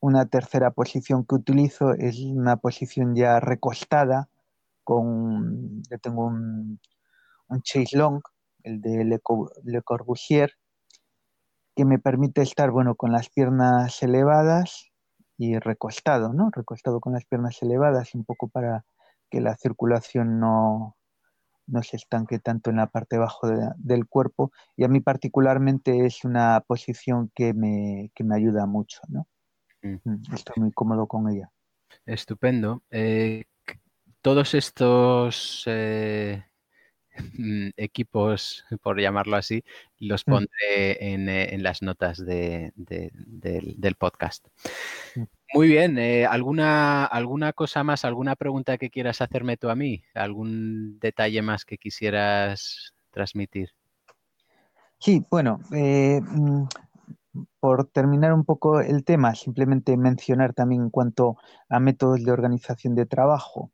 una 0.00 0.26
tercera 0.26 0.72
posición 0.72 1.24
que 1.24 1.36
utilizo 1.36 1.94
es 1.94 2.20
una 2.20 2.56
posición 2.56 3.14
ya 3.14 3.40
recostada 3.40 4.28
con, 4.84 5.82
yo 5.90 5.98
tengo 5.98 6.26
un, 6.26 6.80
un 7.48 7.62
chase 7.62 7.96
long, 7.96 8.20
el 8.62 8.80
de 8.80 9.04
Le 9.04 9.82
Corbusier, 9.82 10.52
que 11.74 11.84
me 11.84 11.98
permite 11.98 12.42
estar, 12.42 12.70
bueno, 12.70 12.94
con 12.94 13.12
las 13.12 13.28
piernas 13.30 14.02
elevadas 14.02 14.90
y 15.36 15.58
recostado, 15.58 16.32
¿no? 16.32 16.50
Recostado 16.52 17.00
con 17.00 17.14
las 17.14 17.24
piernas 17.24 17.60
elevadas, 17.62 18.14
un 18.14 18.24
poco 18.24 18.48
para 18.48 18.84
que 19.30 19.40
la 19.40 19.56
circulación 19.56 20.38
no, 20.38 20.96
no 21.66 21.82
se 21.82 21.96
estanque 21.96 22.38
tanto 22.38 22.70
en 22.70 22.76
la 22.76 22.86
parte 22.86 23.18
bajo 23.18 23.48
del 23.76 24.06
cuerpo. 24.06 24.52
Y 24.76 24.84
a 24.84 24.88
mí 24.88 25.00
particularmente 25.00 26.06
es 26.06 26.24
una 26.24 26.62
posición 26.66 27.30
que 27.34 27.54
me, 27.54 28.10
que 28.14 28.24
me 28.24 28.36
ayuda 28.36 28.66
mucho, 28.66 29.00
¿no? 29.08 29.26
Mm. 29.82 29.96
Mm, 30.04 30.34
estoy 30.34 30.62
muy 30.62 30.72
cómodo 30.72 31.06
con 31.06 31.28
ella. 31.28 31.50
Estupendo. 32.06 32.82
Eh, 32.90 33.44
todos 34.24 34.54
estos 34.54 35.64
eh, 35.66 36.42
Mm, 37.38 37.70
equipos, 37.76 38.64
por 38.82 39.00
llamarlo 39.00 39.36
así, 39.36 39.64
los 39.98 40.26
mm. 40.26 40.30
pondré 40.30 41.12
en, 41.12 41.28
eh, 41.28 41.56
las 41.58 41.82
notas 41.82 42.24
del, 42.24 42.72
podcast. 43.98 44.48
Mm. 45.14 45.22
Muy 45.54 45.68
bien, 45.68 45.98
eh, 45.98 46.26
¿alguna, 46.26 47.04
¿alguna 47.04 47.52
cosa 47.52 47.84
más, 47.84 48.04
alguna 48.04 48.34
pregunta 48.34 48.78
que 48.78 48.90
quieras 48.90 49.20
hacerme 49.20 49.56
tú 49.56 49.70
a 49.70 49.76
mí? 49.76 50.02
¿Algún 50.14 50.98
detalle 50.98 51.42
más 51.42 51.64
que 51.64 51.78
quisieras 51.78 52.94
transmitir? 53.10 53.70
Sí, 54.98 55.24
bueno, 55.30 55.60
eh, 55.72 56.20
por 57.60 57.86
terminar 57.86 58.32
un 58.32 58.44
poco 58.44 58.80
el 58.80 59.04
tema, 59.04 59.36
simplemente 59.36 59.96
mencionar 59.96 60.54
también 60.54 60.82
en 60.82 60.90
cuanto 60.90 61.36
a 61.68 61.78
métodos 61.78 62.24
de 62.24 62.32
organización 62.32 62.96
de 62.96 63.06
trabajo 63.06 63.70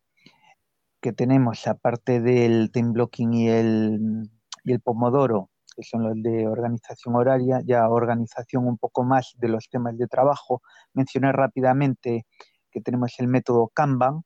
que 1.00 1.12
tenemos, 1.12 1.66
aparte 1.66 2.20
del 2.20 2.70
time 2.70 2.92
blocking 2.92 3.32
y 3.34 3.48
el, 3.48 4.30
y 4.64 4.72
el 4.72 4.80
Pomodoro, 4.80 5.50
que 5.74 5.82
son 5.82 6.02
los 6.02 6.22
de 6.22 6.46
organización 6.46 7.16
horaria, 7.16 7.60
ya 7.64 7.88
organización 7.88 8.66
un 8.66 8.76
poco 8.76 9.04
más 9.04 9.34
de 9.38 9.48
los 9.48 9.68
temas 9.68 9.96
de 9.96 10.06
trabajo, 10.06 10.62
mencioné 10.92 11.32
rápidamente 11.32 12.26
que 12.70 12.80
tenemos 12.80 13.14
el 13.18 13.28
método 13.28 13.70
Kanban, 13.74 14.22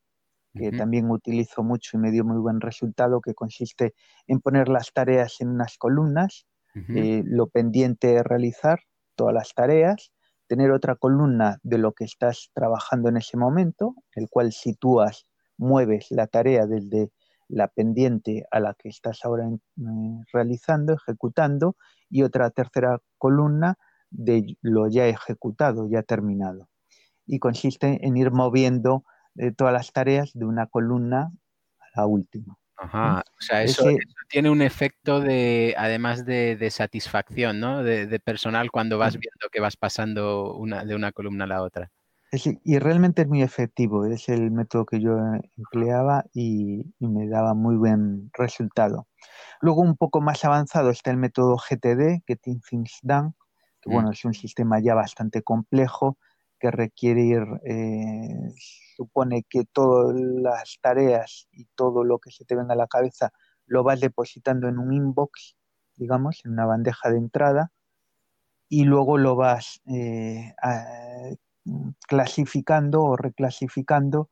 que 0.56 0.70
también 0.70 1.10
utilizo 1.10 1.64
mucho 1.64 1.96
y 1.96 2.00
me 2.00 2.12
dio 2.12 2.24
muy 2.24 2.38
buen 2.38 2.60
resultado, 2.60 3.20
que 3.20 3.34
consiste 3.34 3.94
en 4.28 4.40
poner 4.40 4.68
las 4.68 4.92
tareas 4.92 5.40
en 5.40 5.48
unas 5.48 5.76
columnas, 5.78 6.46
eh, 6.74 7.22
lo 7.24 7.48
pendiente 7.48 8.08
de 8.08 8.22
realizar, 8.22 8.78
todas 9.16 9.34
las 9.34 9.52
tareas, 9.52 10.12
tener 10.46 10.70
otra 10.70 10.94
columna 10.94 11.58
de 11.62 11.78
lo 11.78 11.92
que 11.92 12.04
estás 12.04 12.50
trabajando 12.52 13.08
en 13.08 13.16
ese 13.16 13.36
momento, 13.36 13.96
el 14.14 14.28
cual 14.28 14.52
sitúas 14.52 15.26
mueves 15.56 16.10
la 16.10 16.26
tarea 16.26 16.66
desde 16.66 17.10
la 17.48 17.68
pendiente 17.68 18.46
a 18.50 18.60
la 18.60 18.74
que 18.74 18.88
estás 18.88 19.24
ahora 19.24 19.48
eh, 19.48 20.24
realizando, 20.32 20.94
ejecutando, 20.94 21.76
y 22.10 22.22
otra 22.22 22.50
tercera 22.50 23.00
columna 23.18 23.78
de 24.10 24.56
lo 24.62 24.88
ya 24.88 25.06
ejecutado, 25.06 25.88
ya 25.88 26.02
terminado. 26.02 26.68
Y 27.26 27.38
consiste 27.38 28.06
en 28.06 28.16
ir 28.16 28.30
moviendo 28.30 29.04
eh, 29.36 29.52
todas 29.52 29.72
las 29.72 29.92
tareas 29.92 30.32
de 30.34 30.44
una 30.44 30.66
columna 30.66 31.32
a 31.80 32.00
la 32.00 32.06
última. 32.06 32.56
Ajá, 32.76 33.22
o 33.38 33.40
sea, 33.40 33.62
eso, 33.62 33.86
tiene 34.28 34.50
un 34.50 34.60
efecto 34.60 35.20
de, 35.20 35.74
además 35.78 36.26
de, 36.26 36.68
satisfacción, 36.70 37.60
¿no? 37.60 37.84
De, 37.84 38.18
personal 38.18 38.70
cuando 38.72 38.98
vas 38.98 39.12
viendo 39.12 39.48
que 39.52 39.60
vas 39.60 39.76
pasando 39.76 40.54
una, 40.54 40.84
de 40.84 40.94
una 40.96 41.12
columna 41.12 41.44
a 41.44 41.48
la 41.48 41.62
otra 41.62 41.92
y 42.64 42.78
realmente 42.78 43.22
es 43.22 43.28
muy 43.28 43.42
efectivo, 43.42 44.04
es 44.06 44.28
el 44.28 44.50
método 44.50 44.86
que 44.86 45.00
yo 45.00 45.16
empleaba 45.56 46.24
y, 46.32 46.94
me 46.98 47.28
daba 47.28 47.54
muy 47.54 47.76
buen 47.76 48.30
resultado. 48.32 49.06
Luego 49.60 49.82
un 49.82 49.96
poco 49.96 50.20
más 50.20 50.44
avanzado 50.44 50.90
está 50.90 51.10
el 51.10 51.16
método 51.16 51.56
GTD, 51.56 52.22
Getting 52.26 52.60
Things 52.60 52.98
Done, 53.02 53.32
que 53.80 53.90
bueno, 53.90 54.10
es 54.10 54.24
un 54.24 54.34
sistema 54.34 54.80
ya 54.80 54.94
bastante 54.94 55.42
complejo 55.42 56.18
que 56.58 56.70
requiere 56.70 57.22
ir, 57.22 57.42
eh, 57.64 58.52
supone 58.96 59.44
que 59.48 59.64
todas 59.64 60.14
las 60.18 60.78
tareas 60.80 61.46
y 61.52 61.66
todo 61.74 62.04
lo 62.04 62.18
que 62.18 62.30
se 62.30 62.44
te 62.44 62.54
venga 62.54 62.74
a 62.74 62.76
la 62.76 62.86
cabeza 62.86 63.32
lo 63.66 63.82
vas 63.82 64.00
depositando 64.00 64.68
en 64.68 64.78
un 64.78 64.92
inbox, 64.92 65.56
digamos, 65.96 66.40
en 66.44 66.52
una 66.52 66.66
bandeja 66.66 67.10
de 67.10 67.18
entrada, 67.18 67.72
y 68.68 68.84
luego 68.84 69.18
lo 69.18 69.36
vas 69.36 69.80
eh, 69.86 70.54
clasificando 72.06 73.02
o 73.02 73.16
reclasificando 73.16 74.28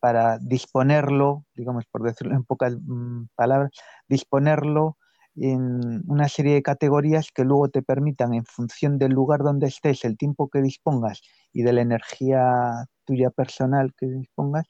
para 0.00 0.38
disponerlo, 0.38 1.44
digamos 1.54 1.86
por 1.86 2.02
decirlo 2.02 2.34
en 2.34 2.44
pocas 2.44 2.76
mm, 2.78 3.28
palabras, 3.34 3.70
disponerlo 4.08 4.98
en 5.36 6.02
una 6.06 6.28
serie 6.28 6.54
de 6.54 6.62
categorías 6.62 7.30
que 7.34 7.44
luego 7.44 7.68
te 7.68 7.82
permitan, 7.82 8.34
en 8.34 8.44
función 8.44 8.98
del 8.98 9.12
lugar 9.12 9.40
donde 9.40 9.66
estés, 9.66 10.04
el 10.04 10.16
tiempo 10.16 10.48
que 10.48 10.62
dispongas 10.62 11.22
y 11.52 11.62
de 11.62 11.72
la 11.72 11.80
energía 11.80 12.86
tuya 13.04 13.30
personal 13.30 13.94
que 13.96 14.06
dispongas, 14.06 14.66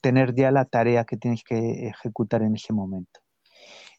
tener 0.00 0.34
ya 0.34 0.50
la 0.50 0.64
tarea 0.64 1.04
que 1.04 1.16
tienes 1.16 1.44
que 1.44 1.88
ejecutar 1.88 2.42
en 2.42 2.56
ese 2.56 2.72
momento. 2.72 3.20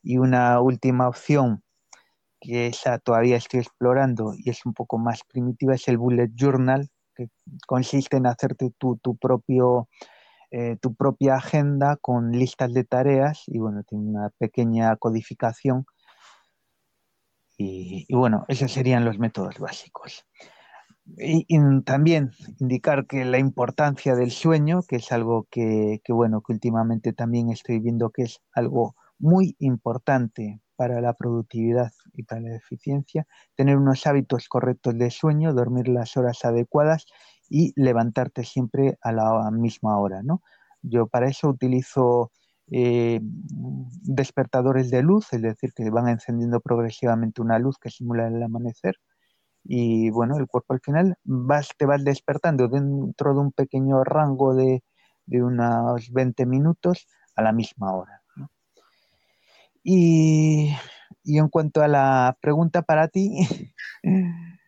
Y 0.03 0.17
una 0.17 0.59
última 0.61 1.07
opción, 1.07 1.63
que 2.39 2.67
esa 2.67 2.99
todavía 2.99 3.37
estoy 3.37 3.61
explorando 3.61 4.33
y 4.37 4.49
es 4.49 4.65
un 4.65 4.73
poco 4.73 4.97
más 4.97 5.21
primitiva, 5.23 5.75
es 5.75 5.87
el 5.87 5.97
bullet 5.97 6.29
journal, 6.35 6.89
que 7.15 7.29
consiste 7.67 8.17
en 8.17 8.27
hacerte 8.27 8.71
tu, 8.77 8.97
tu 8.97 9.15
propio 9.15 9.87
eh, 10.57 10.77
tu 10.79 10.95
propia 10.95 11.35
agenda 11.35 11.97
con 11.97 12.31
listas 12.31 12.73
de 12.73 12.85
tareas 12.85 13.43
y 13.47 13.57
bueno, 13.59 13.83
tiene 13.83 14.09
una 14.09 14.29
pequeña 14.37 14.95
codificación. 14.95 15.85
Y, 17.57 18.05
bueno, 18.13 18.45
esos 18.47 18.71
serían 18.71 19.03
los 19.03 19.19
métodos 19.19 19.59
básicos. 19.59 20.25
Y, 21.17 21.45
también 21.83 22.31
indicar 22.59 23.05
que 23.05 23.25
la 23.25 23.37
importancia 23.37 24.15
del 24.15 24.31
sueño, 24.31 24.81
que 24.87 24.97
es 24.97 25.11
algo 25.11 25.45
que, 25.51 25.99
que, 26.05 26.13
bueno, 26.13 26.41
que 26.41 26.53
últimamente 26.53 27.11
también 27.11 27.49
estoy 27.49 27.79
viendo 27.79 28.09
que 28.09 28.23
es 28.23 28.41
algo 28.53 28.95
muy 29.19 29.55
importante 29.59 30.61
para 30.75 31.01
la 31.01 31.13
productividad 31.13 31.91
y 32.13 32.23
para 32.23 32.41
la 32.41 32.55
eficiencia, 32.55 33.25
tener 33.55 33.77
unos 33.77 34.05
hábitos 34.07 34.49
correctos 34.49 34.97
de 34.97 35.09
sueño, 35.09 35.53
dormir 35.53 35.87
las 35.87 36.17
horas 36.17 36.43
adecuadas 36.43 37.05
y 37.49 37.73
levantarte 37.75 38.43
siempre 38.43 38.97
a 39.01 39.11
la 39.11 39.49
misma 39.51 39.97
hora, 39.99 40.21
¿no? 40.23 40.41
Yo 40.81 41.07
para 41.07 41.29
eso 41.29 41.49
utilizo 41.49 42.31
eh, 42.71 43.19
despertadores 43.21 44.91
de 44.91 45.03
luz, 45.03 45.31
es 45.33 45.41
decir, 45.41 45.71
que 45.73 45.89
van 45.89 46.09
encendiendo 46.09 46.59
progresivamente 46.59 47.41
una 47.41 47.59
luz 47.59 47.77
que 47.77 47.89
simula 47.89 48.27
el 48.27 48.41
amanecer 48.43 48.95
y 49.67 50.11
bueno, 50.11 50.37
el 50.37 50.47
cuerpo 50.47 50.73
al 50.73 50.79
final 50.81 51.15
vas, 51.23 51.69
te 51.77 51.85
vas 51.85 52.03
despertando 52.03 52.67
dentro 52.67 53.33
de 53.33 53.39
un 53.39 53.51
pequeño 53.51 54.03
rango 54.03 54.53
de, 54.53 54.83
unos 55.27 56.11
20 56.11 56.45
minutos 56.45 57.07
a 57.35 57.41
la 57.41 57.51
misma 57.51 57.93
hora. 57.93 58.21
Y, 59.87 60.71
en 61.25 61.47
cuanto 61.49 61.83
a 61.83 61.87
la 61.87 62.37
pregunta 62.41 62.81
para 62.81 63.07
ti, 63.07 63.37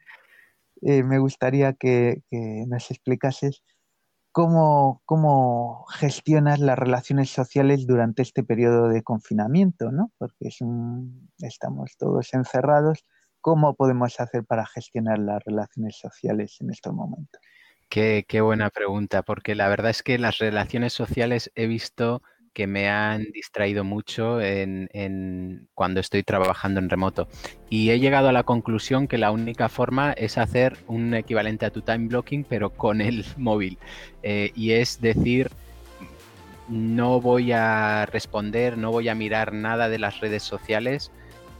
eh, 0.84 1.04
me 1.04 1.18
gustaría 1.18 1.74
que, 1.74 2.22
nos 2.68 2.92
explicases 2.92 3.64
cómo, 4.32 5.02
cómo, 5.06 5.86
gestionas 5.90 6.60
las 6.60 6.78
relaciones 6.78 7.32
sociales 7.32 7.88
durante 7.88 8.22
este 8.22 8.44
periodo 8.44 8.90
de 8.90 9.02
confinamiento, 9.02 9.92
¿no? 9.92 10.12
Porque 10.20 10.50
es 10.50 10.60
estamos 11.40 11.98
todos 11.98 12.32
encerrados. 12.36 13.04
¿Cómo 13.42 13.76
podemos 13.76 14.20
hacer 14.20 14.46
para 14.46 14.68
gestionar 14.68 15.18
las 15.18 15.44
relaciones 15.44 15.98
sociales 15.98 16.58
en 16.60 16.70
estos 16.70 16.94
momentos? 16.94 17.42
Qué, 17.90 18.24
qué 18.28 18.42
buena 18.42 18.70
pregunta, 18.70 19.24
porque 19.24 19.56
la 19.56 19.68
verdad 19.68 19.90
es 19.90 20.04
que 20.04 20.20
las 20.20 20.38
relaciones 20.38 20.94
sociales 20.94 21.52
he 21.56 21.66
visto 21.66 22.22
que 22.58 22.66
me 22.66 22.90
han 22.90 23.26
distraído 23.34 23.84
mucho 23.84 24.42
en, 24.42 25.68
cuando 25.76 26.00
estoy 26.00 26.24
trabajando 26.24 26.80
en 26.80 26.90
remoto. 26.90 27.28
Y 27.70 27.92
he 27.92 28.00
llegado 28.00 28.30
a 28.30 28.32
la 28.32 28.42
conclusión 28.42 29.08
que 29.08 29.20
la 29.20 29.30
única 29.30 29.70
forma 29.70 30.12
es 30.14 30.40
hacer 30.40 30.76
un 30.88 31.14
equivalente 31.14 31.68
a 31.68 31.70
tu 31.70 31.84
time 31.84 32.08
blocking, 32.08 32.46
pero 32.46 32.72
con 32.72 33.00
el 33.00 33.26
móvil. 33.38 33.78
Eh, 34.24 34.54
y 34.56 34.72
es 34.72 35.00
decir, 35.02 35.52
no 36.68 37.22
voy 37.22 37.52
a 37.52 38.08
responder, 38.08 38.76
no 38.76 38.92
voy 38.92 39.08
a 39.08 39.14
mirar 39.14 39.54
nada 39.54 39.88
de 39.88 40.00
las 40.00 40.20
redes 40.20 40.42
sociales, 40.42 41.12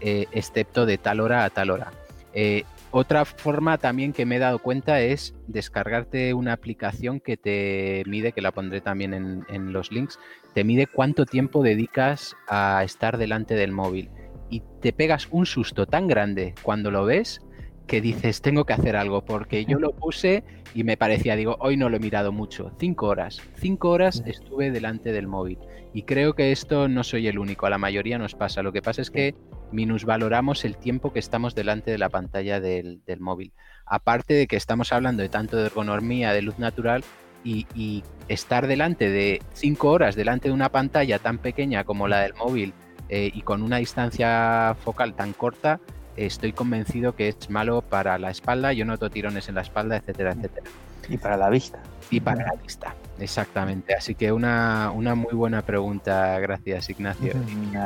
eh, 0.02 0.26
excepto 0.32 0.88
de 0.88 0.98
tal 0.98 1.20
hora 1.20 1.46
a 1.46 1.52
tal 1.52 1.70
hora. 1.70 1.92
Eh, 2.34 2.64
otra 2.92 3.26
forma 3.26 3.78
también 3.78 4.14
que 4.14 4.26
me 4.26 4.38
he 4.38 4.40
dado 4.40 4.60
cuenta 4.60 5.02
es 5.02 5.36
descargarte 5.48 6.34
una 6.34 6.54
aplicación 6.54 7.20
que 7.20 7.36
te 7.36 8.04
mide, 8.06 8.32
que 8.32 8.42
la 8.42 8.52
pondré 8.52 8.82
también 8.82 9.14
en, 9.14 9.74
los 9.74 9.92
links, 9.92 10.20
te 10.54 10.64
mide 10.64 10.88
cuánto 10.88 11.26
tiempo 11.26 11.64
dedicas 11.64 12.36
a 12.48 12.82
estar 12.84 13.18
delante 13.18 13.56
del 13.56 13.72
móvil. 13.72 14.10
Y 14.50 14.64
te 14.82 14.94
pegas 14.94 15.28
un 15.32 15.46
susto 15.46 15.86
tan 15.86 16.08
grande 16.08 16.56
cuando 16.64 16.90
lo 16.90 17.06
ves 17.06 17.42
que 17.88 18.02
dices, 18.02 18.42
tengo 18.42 18.66
que 18.66 18.74
hacer 18.74 18.96
algo, 18.96 19.24
porque 19.24 19.66
yo 19.66 19.80
lo 19.80 19.92
puse 19.92 20.44
y 20.74 20.84
me 20.84 20.98
parecía, 20.98 21.36
digo, 21.36 21.58
hoy 21.60 21.78
no 21.78 21.90
lo 21.90 21.98
he 21.98 22.02
mirado 22.02 22.32
mucho, 22.32 22.72
cinco 22.80 23.08
horas, 23.08 23.42
cinco 23.56 23.90
horas 23.90 24.24
estuve 24.26 24.72
delante 24.72 25.12
del 25.12 25.28
móvil. 25.28 25.58
Y 25.94 26.04
creo 26.04 26.34
que 26.34 26.52
esto 26.52 26.88
no 26.88 27.04
soy 27.04 27.28
el 27.28 27.40
único, 27.40 27.66
a 27.66 27.70
la 27.70 27.78
mayoría 27.78 28.18
nos 28.18 28.36
pasa. 28.36 28.62
Lo 28.62 28.72
que 28.72 28.82
pasa 28.82 29.02
es 29.02 29.10
que 29.10 29.36
minusvaloramos 29.72 30.66
el 30.66 30.78
tiempo 30.78 31.12
que 31.12 31.20
estamos 31.20 31.56
delante 31.56 31.92
de 31.92 31.98
la 31.98 32.10
pantalla 32.10 32.60
del, 32.60 33.02
móvil. 33.20 33.52
Aparte 33.86 34.34
de 34.34 34.48
que 34.48 34.56
estamos 34.56 34.92
hablando 34.94 35.24
de 35.24 35.30
tanto 35.30 35.58
de 35.58 35.66
ergonomía, 35.66 36.34
de 36.34 36.42
luz 36.42 36.60
natural, 36.60 37.04
y, 37.44 38.04
estar 38.28 38.68
delante 38.68 39.10
de 39.10 39.42
cinco 39.54 39.90
horas 39.90 40.18
delante 40.18 40.50
de 40.50 40.54
una 40.54 40.68
pantalla 40.68 41.18
tan 41.18 41.38
pequeña 41.38 41.86
como 41.86 42.10
la 42.10 42.20
del 42.20 42.34
móvil 42.34 42.74
eh, 43.08 43.32
y 43.34 43.42
con 43.42 43.64
una 43.64 43.78
distancia 43.78 44.76
focal 44.84 45.14
tan 45.14 45.32
corta, 45.32 45.80
estoy 46.18 46.52
convencido 46.52 47.16
que 47.16 47.30
es 47.30 47.50
malo 47.50 47.82
para 47.82 48.18
la 48.18 48.32
espalda, 48.32 48.74
yo 48.74 48.84
noto 48.84 49.10
tirones 49.10 49.48
en 49.48 49.56
la 49.56 49.62
espalda, 49.62 49.96
etcétera, 49.96 50.34
etcétera. 50.34 50.68
Y 51.08 51.18
para 51.18 51.38
la 51.38 51.50
vista. 51.50 51.80
Y 52.10 52.20
para 52.20 52.46
la 52.46 52.54
vista, 52.62 52.94
exactamente. 53.20 53.94
Así 53.96 54.16
que 54.16 54.32
una, 54.32 54.92
muy 54.94 55.34
buena 55.34 55.62
pregunta, 55.62 56.40
gracias 56.40 56.90
Ignacio. 56.90 57.34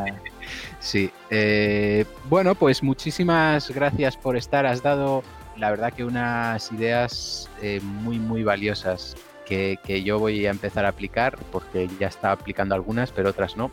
sí, 0.79 1.11
eh, 1.29 2.05
bueno, 2.29 2.55
pues 2.55 2.83
muchísimas 2.83 3.69
gracias 3.71 4.17
por 4.17 4.37
estar, 4.37 4.65
has 4.65 4.81
dado 4.81 5.23
la 5.57 5.69
verdad 5.69 5.93
que 5.93 6.03
unas 6.03 6.71
ideas 6.71 7.49
eh, 7.61 7.79
muy, 7.81 8.19
muy 8.19 8.43
valiosas 8.43 9.15
que, 9.45 9.77
que 9.83 10.03
yo 10.03 10.17
voy 10.17 10.45
a 10.45 10.49
empezar 10.49 10.85
a 10.85 10.89
aplicar, 10.89 11.37
porque 11.51 11.89
ya 11.99 12.07
estaba 12.07 12.33
aplicando 12.33 12.73
algunas, 12.73 13.11
pero 13.11 13.29
otras 13.29 13.57
no. 13.57 13.71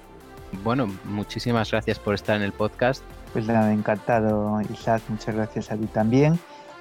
Bueno, 0.64 0.86
muchísimas 1.04 1.70
gracias 1.70 1.98
por 1.98 2.14
estar 2.14 2.36
en 2.36 2.42
el 2.42 2.52
podcast 2.52 3.02
pues 3.32 3.46
nada, 3.46 3.72
encantado 3.72 4.60
Isaac, 4.72 5.02
muchas 5.08 5.34
gracias 5.34 5.70
a 5.70 5.76
ti 5.76 5.86
también 5.86 6.38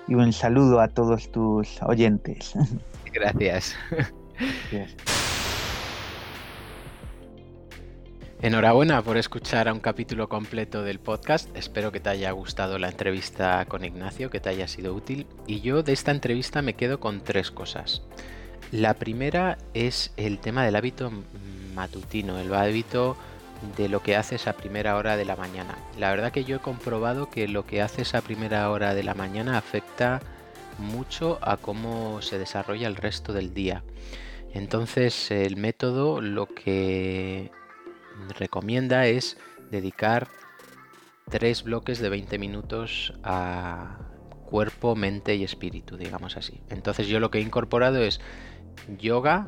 y 0.07 0.15
un 0.15 0.31
saludo 0.31 0.79
a 0.79 0.87
todos 0.87 1.31
tus 1.31 1.81
oyentes. 1.83 2.53
Gracias. 3.13 3.75
Enhorabuena 8.39 9.01
por 9.01 9.17
escuchar 9.17 9.67
a 9.67 9.73
un 9.73 9.79
capítulo 9.79 10.29
completo 10.29 10.83
del 10.83 10.99
podcast. 10.99 11.49
Espero 11.57 11.91
que 11.91 11.99
te 11.99 12.09
haya 12.09 12.29
gustado 12.31 12.77
la 12.77 12.89
entrevista 12.89 13.65
con 13.65 13.83
Ignacio, 13.83 14.29
que 14.29 14.39
te 14.39 14.49
haya 14.49 14.67
sido 14.67 14.93
útil. 14.93 15.25
Y 15.47 15.61
yo 15.61 15.81
de 15.81 15.93
esta 15.93 16.11
entrevista 16.11 16.61
me 16.61 16.75
quedo 16.75 16.99
con 16.99 17.23
tres 17.23 17.49
cosas. 17.49 18.03
La 18.71 18.93
primera 18.93 19.57
es 19.73 20.11
el 20.17 20.37
tema 20.37 20.63
del 20.65 20.75
hábito 20.75 21.11
matutino, 21.73 22.37
el 22.37 22.53
hábito 22.53 23.17
de 23.75 23.89
lo 23.89 24.03
que 24.03 24.15
haces 24.15 24.45
a 24.45 24.53
primera 24.53 24.97
hora 24.97 25.17
de 25.17 25.25
la 25.25 25.35
mañana. 25.35 25.75
La 25.97 26.11
verdad 26.11 26.31
que 26.31 26.43
yo 26.43 26.57
he 26.57 26.59
comprobado 26.59 27.29
que 27.29 27.47
lo 27.47 27.65
que 27.65 27.81
haces 27.81 28.13
a 28.13 28.21
primera 28.21 28.69
hora 28.69 28.93
de 28.93 29.03
la 29.03 29.15
mañana 29.15 29.57
afecta 29.57 30.21
mucho 30.77 31.39
a 31.41 31.57
cómo 31.57 32.21
se 32.21 32.37
desarrolla 32.37 32.87
el 32.87 32.95
resto 32.95 33.33
del 33.33 33.53
día. 33.53 33.83
Entonces 34.57 35.29
el 35.29 35.55
método 35.55 36.19
lo 36.19 36.47
que 36.47 37.51
recomienda 38.39 39.05
es 39.05 39.37
dedicar 39.69 40.29
tres 41.29 41.61
bloques 41.61 41.99
de 41.99 42.09
20 42.09 42.39
minutos 42.39 43.13
a 43.23 43.99
cuerpo, 44.45 44.95
mente 44.95 45.35
y 45.35 45.43
espíritu, 45.43 45.95
digamos 45.95 46.37
así. 46.37 46.59
Entonces 46.71 47.07
yo 47.07 47.19
lo 47.19 47.29
que 47.29 47.37
he 47.37 47.41
incorporado 47.41 48.01
es 48.01 48.19
yoga, 48.97 49.47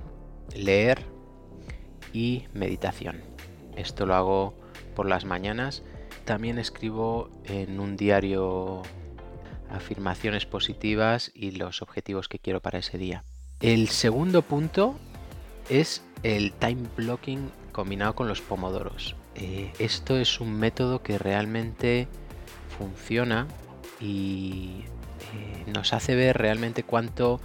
leer 0.56 1.04
y 2.14 2.46
meditación. 2.54 3.24
Esto 3.76 4.06
lo 4.06 4.14
hago 4.14 4.54
por 4.96 5.08
las 5.08 5.26
mañanas. 5.26 5.82
También 6.24 6.60
escribo 6.60 7.32
en 7.46 7.80
un 7.80 7.98
diario 7.98 8.84
afirmaciones 9.72 10.46
positivas 10.46 11.32
y 11.34 11.50
los 11.52 11.82
objetivos 11.82 12.30
que 12.30 12.38
quiero 12.38 12.62
para 12.62 12.78
ese 12.78 13.00
día. 13.00 13.24
El 13.62 13.90
segundo 13.90 14.42
punto 14.42 14.96
es 15.70 16.02
el 16.24 16.54
time 16.54 16.88
blocking 16.96 17.52
combinado 17.74 18.16
con 18.16 18.28
los 18.30 18.40
pomodoros. 18.40 19.16
Eh, 19.36 19.74
esto 19.80 20.18
es 20.18 20.40
un 20.40 20.58
método 20.58 21.04
que 21.04 21.18
realmente 21.18 22.08
funciona 22.78 23.48
y 24.00 24.84
eh, 25.34 25.72
nos 25.74 25.92
hace 25.92 26.16
ver 26.16 26.38
realmente 26.38 26.84
cuánto 26.84 27.42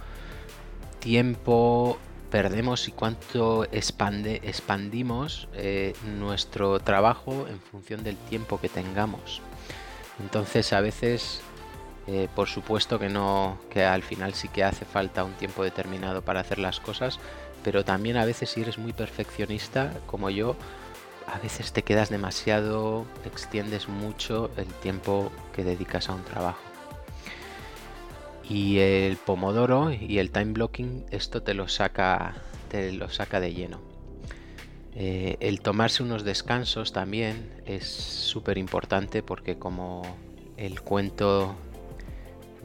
tiempo 0.99 1.97
perdemos 2.31 2.87
y 2.87 2.91
cuánto 2.91 3.65
expande, 3.65 4.41
expandimos 4.43 5.49
eh, 5.53 5.93
nuestro 6.17 6.79
trabajo 6.79 7.45
en 7.49 7.59
función 7.59 8.03
del 8.03 8.15
tiempo 8.15 8.59
que 8.59 8.69
tengamos. 8.69 9.41
Entonces 10.19 10.71
a 10.71 10.79
veces, 10.79 11.41
eh, 12.07 12.27
por 12.35 12.47
supuesto 12.47 12.99
que 12.99 13.09
no, 13.09 13.57
que 13.69 13.83
al 13.83 14.03
final 14.03 14.33
sí 14.33 14.47
que 14.47 14.63
hace 14.63 14.85
falta 14.85 15.23
un 15.23 15.33
tiempo 15.33 15.63
determinado 15.63 16.21
para 16.21 16.39
hacer 16.39 16.59
las 16.59 16.79
cosas, 16.79 17.19
pero 17.63 17.83
también 17.83 18.17
a 18.17 18.25
veces 18.25 18.51
si 18.51 18.61
eres 18.61 18.77
muy 18.77 18.93
perfeccionista 18.93 19.91
como 20.05 20.29
yo, 20.29 20.55
a 21.27 21.39
veces 21.39 21.73
te 21.73 21.81
quedas 21.81 22.09
demasiado, 22.09 23.05
extiendes 23.25 23.87
mucho 23.89 24.51
el 24.57 24.67
tiempo 24.67 25.31
que 25.53 25.63
dedicas 25.63 26.09
a 26.09 26.13
un 26.13 26.23
trabajo. 26.23 26.61
Y 28.47 28.77
el 28.77 29.17
Pomodoro 29.17 29.91
y 29.91 30.19
el 30.19 30.29
time 30.29 30.53
blocking, 30.53 31.05
esto 31.09 31.41
te 31.41 31.55
lo 31.55 31.67
saca, 31.67 32.35
te 32.69 32.91
lo 32.91 33.09
saca 33.09 33.39
de 33.39 33.53
lleno. 33.53 33.81
Eh, 34.93 35.37
el 35.39 35.61
tomarse 35.61 36.03
unos 36.03 36.23
descansos 36.23 36.93
también 36.93 37.51
es 37.65 37.87
súper 37.87 38.59
importante 38.59 39.23
porque 39.23 39.57
como 39.57 40.03
el 40.57 40.81
cuento 40.81 41.55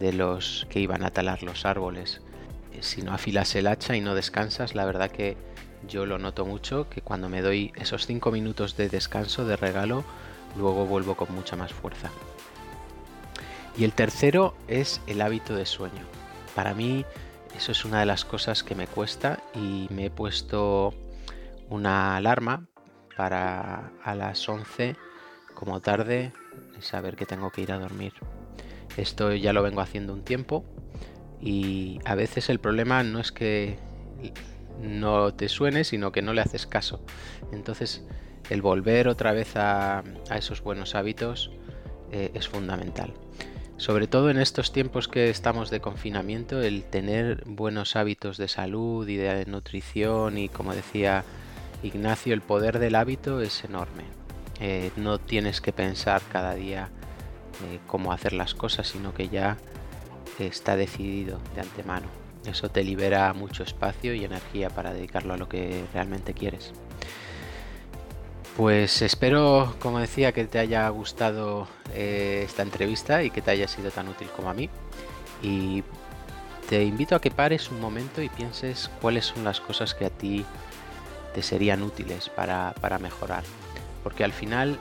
de 0.01 0.15
los 0.15 0.67
que 0.71 0.81
iban 0.81 1.05
a 1.05 1.11
talar 1.11 1.43
los 1.43 1.67
árboles, 1.67 2.23
eh, 2.73 2.79
si 2.81 3.03
no 3.03 3.13
afilas 3.13 3.55
el 3.55 3.67
hacha 3.67 3.95
y 3.95 4.01
no 4.01 4.15
descansas, 4.15 4.75
la 4.75 4.87
verdad 4.87 5.11
que 5.11 5.37
yo 5.87 6.07
lo 6.07 6.19
noto 6.19 6.47
mucho, 6.47 6.89
que 6.89 7.03
cuando 7.03 7.29
me 7.29 7.43
doy 7.43 7.73
esos 7.77 8.07
5 8.07 8.33
minutos 8.33 8.77
de 8.77 8.89
descanso, 8.89 9.45
de 9.45 9.57
regalo, 9.57 10.05
luego 10.57 10.87
vuelvo 10.87 11.15
con 11.17 11.33
mucha 11.35 11.55
más 11.55 11.73
fuerza. 11.73 12.11
Y 13.77 13.85
el 13.85 13.93
tercero 13.93 14.55
es 14.69 15.01
el 15.07 15.21
hábito 15.21 15.55
de 15.55 15.67
sueño. 15.67 16.05
Para 16.55 16.75
mí 16.75 17.05
eso 17.57 17.73
es 17.73 17.85
una 17.85 18.01
de 18.01 18.07
las 18.07 18.25
cosas 18.25 18.63
que 18.63 18.75
me 18.75 18.87
cuesta 18.87 19.39
y 19.55 19.87
me 19.91 20.07
he 20.07 20.11
puesto 20.11 20.95
una 21.69 22.17
alarma 22.17 22.67
para 23.17 23.93
a 24.03 24.15
las 24.15 24.49
11 24.49 24.97
como 25.55 25.81
tarde 25.81 26.33
saber 26.81 27.17
que 27.17 27.27
tengo 27.27 27.51
que 27.51 27.61
ir 27.61 27.73
a 27.73 27.79
dormir. 27.79 28.15
Esto 28.97 29.33
ya 29.35 29.53
lo 29.53 29.63
vengo 29.63 29.81
haciendo 29.81 30.13
un 30.13 30.23
tiempo 30.23 30.65
y 31.41 31.99
a 32.05 32.15
veces 32.15 32.51
el 32.51 32.59
problema 32.59 33.03
no 33.03 33.21
es 33.21 33.33
que 33.33 33.79
no 34.81 35.35
te 35.35 35.49
suene, 35.49 35.85
sino 35.85 36.13
que 36.13 36.23
no 36.23 36.33
le 36.33 36.41
haces 36.41 36.67
caso. 36.67 37.01
Entonces 37.53 38.05
el 38.51 38.63
volver 38.63 39.09
otra 39.09 39.33
vez 39.33 39.57
a, 39.57 40.03
esos 40.35 40.63
buenos 40.63 40.95
hábitos 40.95 41.51
eh, 42.13 42.31
es 42.35 42.49
fundamental. 42.49 43.15
Sobre 43.77 44.07
todo 44.07 44.29
en 44.29 44.39
estos 44.39 44.73
tiempos 44.73 45.09
que 45.09 45.31
estamos 45.31 45.71
de 45.71 45.81
confinamiento, 45.81 46.61
el 46.61 46.85
tener 46.85 47.45
buenos 47.47 47.97
hábitos 47.97 48.37
de 48.37 48.49
salud 48.49 49.09
y 49.09 49.17
de 49.17 49.47
nutrición 49.47 50.37
y 50.37 50.51
como 50.51 50.75
decía 50.75 51.25
Ignacio, 51.83 52.35
el 52.35 52.43
poder 52.43 52.79
del 52.79 52.95
hábito 52.95 53.41
es 53.41 53.65
enorme. 53.65 54.05
Eh, 54.61 54.91
no 54.97 55.19
tienes 55.19 55.63
que 55.63 55.73
pensar 55.73 56.21
cada 56.31 56.55
día 56.55 56.91
eh, 57.69 57.81
cómo 57.87 58.13
hacer 58.13 58.33
las 58.33 58.55
cosas, 58.55 58.89
sino 58.89 59.15
que 59.15 59.29
ya 59.29 59.57
está 60.39 60.77
decidido 60.77 61.39
de 61.55 61.61
antemano. 61.61 62.07
Eso 62.47 62.71
te 62.71 62.83
libera 62.83 63.33
mucho 63.35 63.63
espacio 63.63 64.15
y 64.15 64.25
energía 64.25 64.71
para 64.71 64.95
dedicarlo 64.95 65.35
a 65.35 65.37
lo 65.37 65.49
que 65.49 65.85
realmente 65.93 66.33
quieres. 66.33 66.73
Pues 68.57 69.03
espero, 69.03 69.75
como 69.79 70.01
decía, 70.01 70.33
que 70.33 70.45
te 70.45 70.59
haya 70.59 70.89
gustado 70.89 71.69
eh, 71.95 72.43
esta 72.45 72.63
entrevista 72.63 73.23
y 73.23 73.31
que 73.31 73.43
te 73.43 73.51
haya 73.51 73.69
sido 73.69 73.91
tan 73.91 74.09
útil 74.09 74.29
como 74.35 74.51
a 74.51 74.55
mí. 74.55 74.69
Y 75.43 75.83
te 76.69 76.83
invito 76.85 77.15
a 77.15 77.21
que 77.21 77.31
pares 77.31 77.71
un 77.71 77.81
momento 77.81 78.23
y 78.23 78.29
pienses 78.29 78.91
cuáles 79.01 79.27
son 79.27 79.45
las 79.45 79.61
cosas 79.61 79.95
que 79.95 80.07
a 80.07 80.11
ti 80.11 80.45
te 81.35 81.43
serían 81.43 81.83
útiles 81.83 82.29
para, 82.29 82.75
para 82.81 82.99
mejorar. 82.99 83.45
Porque 84.03 84.25
al 84.25 84.33
final 84.33 84.79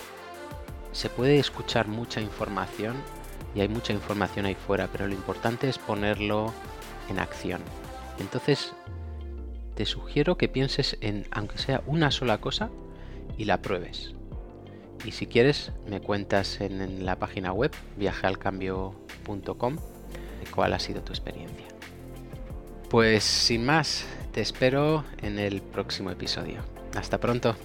se 0.92 1.10
puede 1.10 1.40
escuchar 1.40 1.88
mucha 1.88 2.22
información 2.22 2.96
y 3.56 3.62
hay 3.62 3.68
mucha 3.68 3.94
información 3.94 4.46
ahí 4.46 4.56
fuera, 4.56 4.88
pero 4.92 5.08
lo 5.08 5.14
importante 5.14 5.70
es 5.70 5.78
ponerlo 5.78 6.54
en 7.10 7.20
acción. 7.20 7.62
Entonces, 8.20 8.74
te 9.76 9.86
sugiero 9.86 10.38
que 10.38 10.48
pienses 10.48 10.98
en, 11.02 11.26
aunque 11.32 11.58
sea 11.58 11.82
una 11.88 12.12
sola 12.12 12.40
cosa, 12.40 12.70
y 13.40 13.46
la 13.46 13.62
pruebes. 13.62 14.14
Y 15.06 15.12
si 15.12 15.26
quieres, 15.26 15.72
me 15.88 16.02
cuentas 16.02 16.60
en, 16.60 17.06
la 17.06 17.18
página 17.18 17.54
web 17.54 17.72
viajealcambio.com 17.96 19.78
cuál 20.54 20.74
ha 20.74 20.80
sido 20.80 21.02
tu 21.02 21.14
experiencia. 21.14 21.66
Pues 22.90 23.24
sin 23.24 23.66
más, 23.66 24.06
te 24.34 24.42
espero 24.42 25.06
en 25.22 25.40
el 25.40 25.62
próximo 25.62 26.12
episodio. 26.12 26.62
Hasta 26.96 27.18
pronto. 27.18 27.56